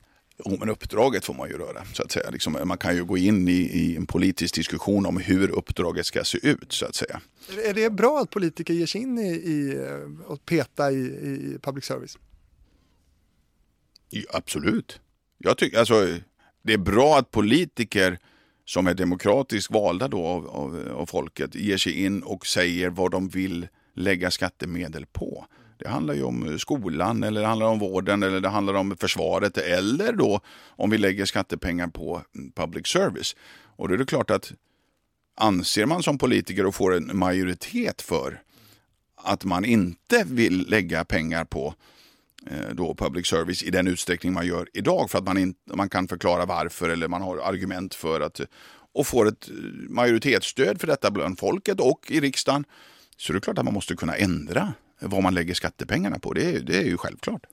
[0.45, 1.85] Jo, men uppdraget får man ju röra.
[1.93, 2.29] Så att säga.
[2.29, 6.23] Liksom, man kan ju gå in i, i, en politisk diskussion om hur uppdraget ska
[6.23, 6.71] se ut.
[6.73, 7.21] så att säga.
[7.65, 9.79] Är det bra att politiker ger sig in i, i
[10.25, 12.17] och peta i, i public service?
[14.09, 14.99] Ja, absolut.
[15.43, 16.07] Jag tycker, alltså,
[16.63, 18.19] det är bra att politiker
[18.65, 23.11] som är demokratiskt valda då av, av, av folket ger sig in och säger vad
[23.11, 25.45] de vill lägga skattemedel på.
[25.77, 29.57] Det handlar ju om skolan, eller det handlar om vården, eller det handlar om försvaret,
[29.57, 32.21] eller då om vi lägger skattepengar på
[32.55, 33.35] public service.
[33.75, 34.53] Och då är det klart att
[35.37, 38.41] anser man som politiker och får en majoritet för
[39.15, 41.75] att man inte vill lägga pengar på
[42.47, 45.89] Eh, då public service i den utsträckning man gör idag för att man, in, man
[45.89, 48.45] kan förklara varför eller man har argument för att eh,
[48.93, 49.55] och får ett eh,
[49.89, 52.65] majoritetsstöd för detta bland folket och i riksdagen
[53.17, 56.33] så är det klart att man måste kunna ändra vad man lägger skattepengarna på.
[56.33, 57.45] Det är, det är ju självklart.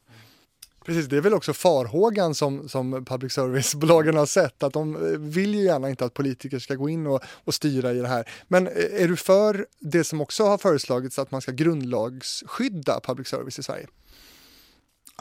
[0.85, 5.55] Precis, det är väl också farhågan som, som public service-bolagen har sett, att de vill
[5.55, 8.31] ju gärna inte att politiker ska gå in och, och styra i det här.
[8.49, 13.59] Men är du för det som också har föreslagits, att man ska grundlagsskydda public service
[13.59, 13.87] i Sverige?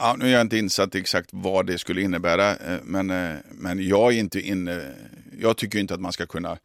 [0.00, 3.88] Ja, nu är jag inte insatt exakt vad det skulle innebära, eh, men, eh, men
[3.88, 4.82] jag är inte inne,
[5.40, 6.58] jag tycker inte att man ska kunna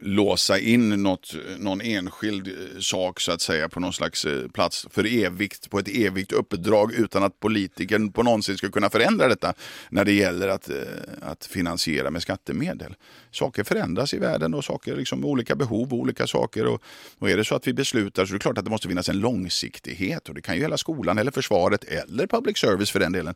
[0.00, 4.86] låsa in något, någon enskild eh, sak så att säga på någon slags eh, plats
[4.90, 9.54] för evigt, på ett evigt uppdrag utan att politikern på någonsin ska kunna förändra detta
[9.90, 10.76] när det gäller att, eh,
[11.22, 12.94] att finansiera med skattemedel.
[13.30, 16.82] Saker förändras i världen och saker liksom olika behov, olika saker och,
[17.18, 19.08] och är det så att vi beslutar så är det klart att det måste finnas
[19.08, 23.12] en långsiktighet och det kan ju gälla skolan eller försvaret eller public service för den
[23.12, 23.34] delen.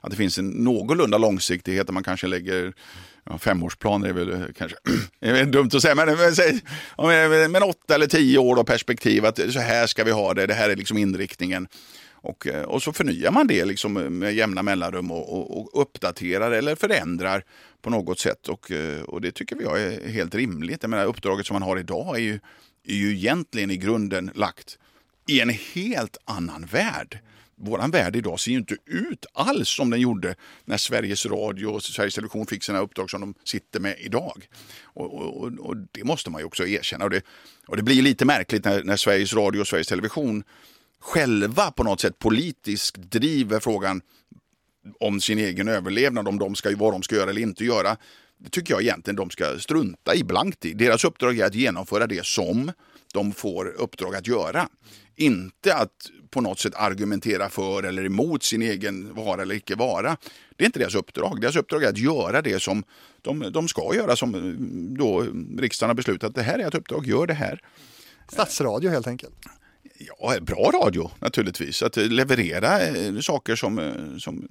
[0.00, 2.72] Att det finns en någorlunda långsiktighet där man kanske lägger
[3.24, 4.76] ja, femårsplaner är väl eh, kanske
[5.20, 6.16] är dumt att säga, men, eh,
[6.98, 10.46] men, men åtta eller tio år då perspektiv att så här ska vi ha det,
[10.46, 11.68] det här är liksom inriktningen.
[12.22, 16.52] Och, eh, och så förnyar man det liksom med jämna mellanrum och, och, och uppdaterar
[16.52, 17.44] eller förändrar
[17.82, 18.48] på något sätt.
[18.48, 18.72] Och,
[19.06, 20.78] och det tycker vi är helt rimligt.
[20.82, 22.40] Jag menar, uppdraget som man har idag är ju,
[22.86, 24.78] är ju egentligen i grunden lagt
[25.28, 27.18] i en helt annan värld
[27.60, 30.34] vår värld idag ser ju inte ut alls som den gjorde
[30.64, 34.48] när Sveriges Radio och Sveriges Television fick sina uppdrag som de sitter med idag.
[34.82, 37.04] Och, och, och det måste man ju också erkänna.
[37.04, 37.22] Och det,
[37.66, 40.44] och det blir lite märkligt när, när Sveriges Radio och Sveriges Television
[41.00, 44.02] själva på något sätt politiskt driver frågan
[45.00, 47.96] om sin egen överlevnad, om de ska, vad de ska göra eller inte göra.
[48.38, 50.72] Det tycker jag egentligen de ska strunta i blankt i.
[50.72, 52.72] Deras uppdrag är att genomföra det som
[53.12, 54.68] de får uppdrag att göra.
[55.16, 60.16] Inte att på något sätt argumentera för eller emot sin egen vara eller icke vara.
[60.56, 61.40] Det är inte deras uppdrag.
[61.40, 62.84] Deras uppdrag är att göra det som
[63.22, 64.56] de, de ska göra, som
[64.98, 65.26] då
[65.58, 66.34] riksdagen har beslutat.
[66.34, 67.60] Det här är ett uppdrag, gör det här.
[68.28, 69.34] Statsradio helt enkelt?
[69.98, 71.82] Ja, bra radio naturligtvis.
[71.82, 74.48] Att leverera eh, saker som, eh, som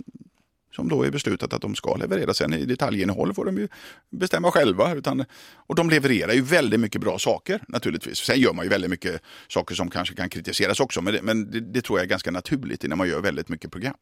[0.71, 2.33] som då är beslutat att de ska leverera.
[2.33, 3.67] Sen i detaljinnehåll får de ju
[4.09, 4.93] bestämma själva.
[4.93, 8.17] Utan, och de levererar ju väldigt mycket bra saker naturligtvis.
[8.17, 11.01] Sen gör man ju väldigt mycket saker som kanske kan kritiseras också.
[11.01, 13.71] Men det, men det, det tror jag är ganska naturligt när man gör väldigt mycket
[13.71, 13.97] program.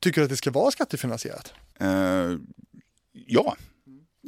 [0.00, 1.54] Tycker du att det ska vara skattefinansierat?
[1.82, 2.38] Uh,
[3.12, 3.56] ja,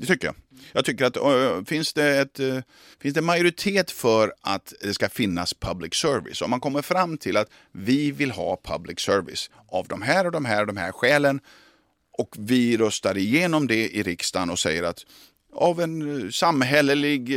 [0.00, 0.34] det tycker jag.
[0.72, 2.58] Jag tycker att äh, finns, det ett, äh,
[3.00, 7.36] finns det majoritet för att det ska finnas public service, om man kommer fram till
[7.36, 10.92] att vi vill ha public service av de här och de här och de här
[10.92, 11.40] skälen
[12.18, 15.06] och vi röstar igenom det i riksdagen och säger att
[15.52, 17.36] av en eh, samhällelig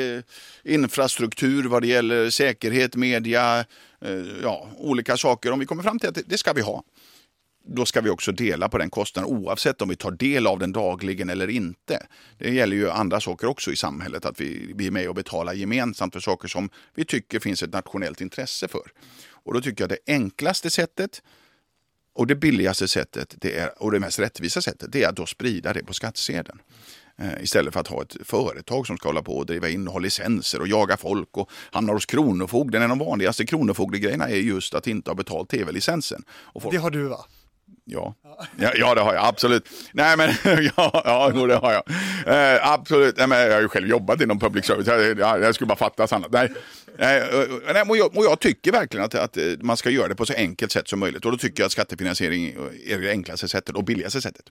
[0.63, 3.65] infrastruktur vad det gäller säkerhet, media,
[4.43, 5.51] ja, olika saker.
[5.51, 6.83] Om vi kommer fram till att det, det ska vi ha
[7.67, 10.71] då ska vi också dela på den kostnaden oavsett om vi tar del av den
[10.71, 12.07] dagligen eller inte.
[12.37, 15.53] Det gäller ju andra saker också i samhället, att vi, vi är med och betalar
[15.53, 18.91] gemensamt för saker som vi tycker finns ett nationellt intresse för.
[19.43, 21.21] Och då tycker jag det enklaste sättet
[22.13, 25.25] och det billigaste sättet det är, och det mest rättvisa sättet det är att då
[25.25, 26.59] sprida det på skattsedeln.
[27.17, 29.93] Eh, istället för att ha ett företag som ska hålla på och driva in och
[29.93, 32.81] ha licenser och jaga folk och hamnar hos Kronofogden.
[32.81, 36.23] En av de vanligaste Kronofogdegrejerna är just att inte ha betalt tv-licensen.
[36.71, 37.25] Det har du va?
[37.85, 38.15] Ja.
[38.57, 39.69] ja, ja det har jag absolut.
[39.93, 40.29] Nej men
[40.77, 41.83] ja, ja det har jag.
[42.27, 44.87] Eh, absolut, Nej, men jag har ju själv jobbat inom public service.
[44.87, 46.31] Jag, jag, jag skulle bara fattas annat.
[46.31, 46.51] Nej.
[46.97, 47.23] Nej,
[47.89, 50.71] och, jag, och jag tycker verkligen att, att man ska göra det på så enkelt
[50.71, 51.25] sätt som möjligt.
[51.25, 52.55] Och då tycker jag att skattefinansiering
[52.87, 54.45] är det enklaste sättet och billigaste sättet.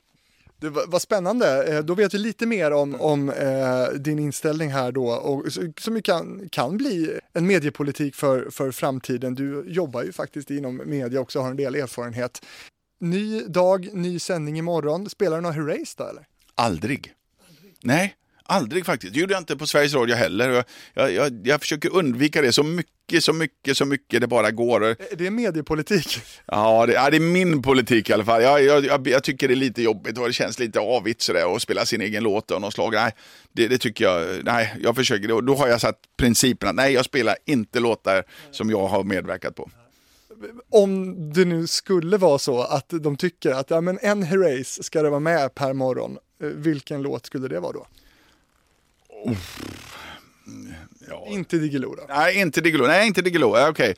[0.69, 4.93] Var, var spännande, eh, då vet vi lite mer om, om eh, din inställning här
[4.93, 5.45] då och
[5.81, 9.35] som kan, kan bli en mediepolitik för, för framtiden.
[9.35, 12.43] Du jobbar ju faktiskt inom media också, har en del erfarenhet.
[13.01, 15.11] Ny dag, ny sändning imorgon.
[15.11, 16.27] Spelar du några Herreys då eller?
[16.55, 17.13] Aldrig.
[17.49, 17.75] Aldrig.
[17.83, 19.15] Nej, aldrig faktiskt.
[19.15, 20.65] Det gjorde jag inte på Sveriges Radio heller.
[20.95, 24.85] Jag, jag, jag försöker undvika det så mycket, så mycket, så mycket det bara går.
[24.85, 26.19] Är det mediepolitik?
[26.47, 28.43] Ja, det, ja, det är min politik i alla fall.
[28.43, 31.63] Jag, jag, jag, tycker det är lite jobbigt och det känns lite avigt sådär att
[31.63, 32.93] spela sin egen låt av något slag.
[32.93, 33.13] Nej,
[33.53, 34.45] det, det, tycker jag.
[34.45, 35.43] Nej, jag försöker.
[35.43, 39.55] Då har jag satt principen att nej, jag spelar inte låtar som jag har medverkat
[39.55, 39.71] på
[40.71, 45.03] om det nu skulle vara så att de tycker att ja, men en Herreys ska
[45.03, 47.87] det vara med per morgon, eh, vilken låt skulle det vara då?
[49.09, 49.37] Oh.
[51.09, 51.27] Ja.
[51.29, 52.03] Inte Diggiloo då?
[52.09, 52.87] Nej, inte Diggiloo.
[52.87, 53.51] Nej, inte Diggiloo.
[53.51, 53.69] Okej.
[53.71, 53.95] Okay.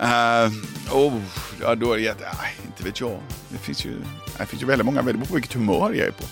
[0.00, 0.52] Uh,
[0.92, 1.20] oh,
[1.60, 2.24] ja, då är det jätte...
[2.42, 3.20] Nej, inte vet jag.
[3.48, 3.96] Det finns ju,
[4.38, 6.24] det finns ju väldigt många, det beror på vilket humör jag är på.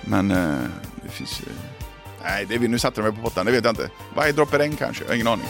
[0.00, 0.58] Men uh,
[1.02, 1.44] det finns ju...
[2.22, 3.90] Nej, det, nu satte de mig på pottan, det vet jag inte.
[4.16, 5.46] Varje droppe regn kanske, jag har ingen aning.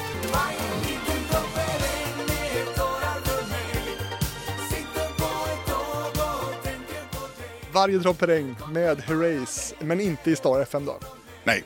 [7.72, 10.98] Varje droppe regn med Herreys, men inte i Star FM då.
[11.44, 11.64] Nej.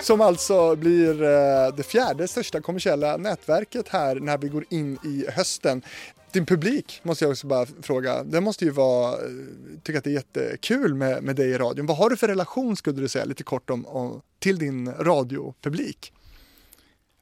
[0.00, 5.26] Som alltså blir eh, det fjärde största kommersiella nätverket här när vi går in i
[5.30, 5.82] hösten.
[6.32, 9.18] Din publik måste jag också bara fråga, den måste ju vara, eh,
[9.82, 11.86] tycka att det är jättekul med, med dig i radion.
[11.86, 16.12] Vad har du för relation skulle du säga lite kort om, om till din radiopublik?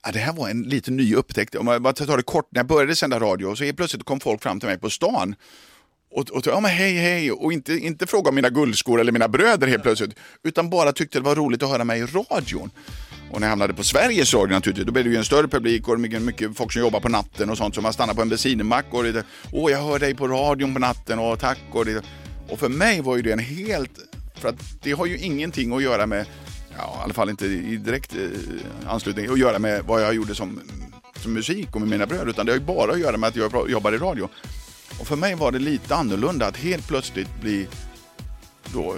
[0.04, 1.54] Ja, det här var en lite ny upptäckt.
[1.54, 4.42] Om jag bara tar det kort, när jag började sända radio så plötsligt kom folk
[4.42, 5.34] fram till mig på stan
[6.12, 9.28] och, och ja, men hej hej och inte, inte fråga om mina guldskor eller mina
[9.28, 10.14] bröder helt plötsligt.
[10.44, 12.70] Utan bara tyckte det var roligt att höra mig i radion.
[13.30, 15.88] Och när jag hamnade på Sveriges Radio naturligtvis, då blev det ju en större publik
[15.88, 17.74] och mycket, mycket folk som jobbar på natten och sånt.
[17.74, 20.80] Så man stannar på en bensinmack och lite, åh jag hör dig på radion på
[20.80, 21.58] natten och tack.
[21.70, 22.02] Och, det.
[22.48, 23.90] och för mig var ju det en helt,
[24.34, 26.26] för att det har ju ingenting att göra med,
[26.78, 30.34] ja, i alla fall inte i direkt eh, anslutning, att göra med vad jag gjorde
[30.34, 30.60] som,
[31.16, 32.30] som musik och med mina bröder.
[32.30, 34.28] Utan det har ju bara att göra med att jag jobbar i radio.
[35.00, 37.66] Och för mig var det lite annorlunda att helt plötsligt bli
[38.72, 38.96] då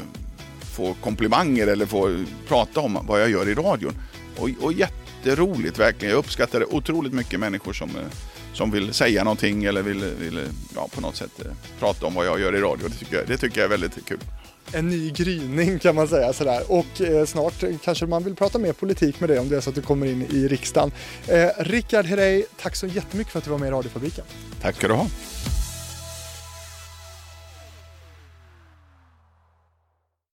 [0.76, 3.95] få komplimanger eller få prata om vad jag gör i radion.
[4.36, 6.12] Och, och jätteroligt verkligen.
[6.14, 8.12] Jag uppskattar det otroligt mycket människor som, eh,
[8.53, 12.26] som vill säga någonting eller vill, vill ja, på något sätt eh, prata om vad
[12.26, 12.88] jag gör i radio.
[12.88, 14.18] Det tycker jag, det tycker jag är väldigt kul
[14.72, 16.62] en ny gryning kan man säga sådär.
[16.68, 19.70] Och eh, snart kanske man vill prata mer politik med dig om det är så
[19.70, 20.92] att du kommer in i riksdagen.
[21.26, 24.24] Eh, Rickard Herrey, tack så jättemycket för att du var med i radiofabriken.
[24.61, 25.07] Tack ska du ha.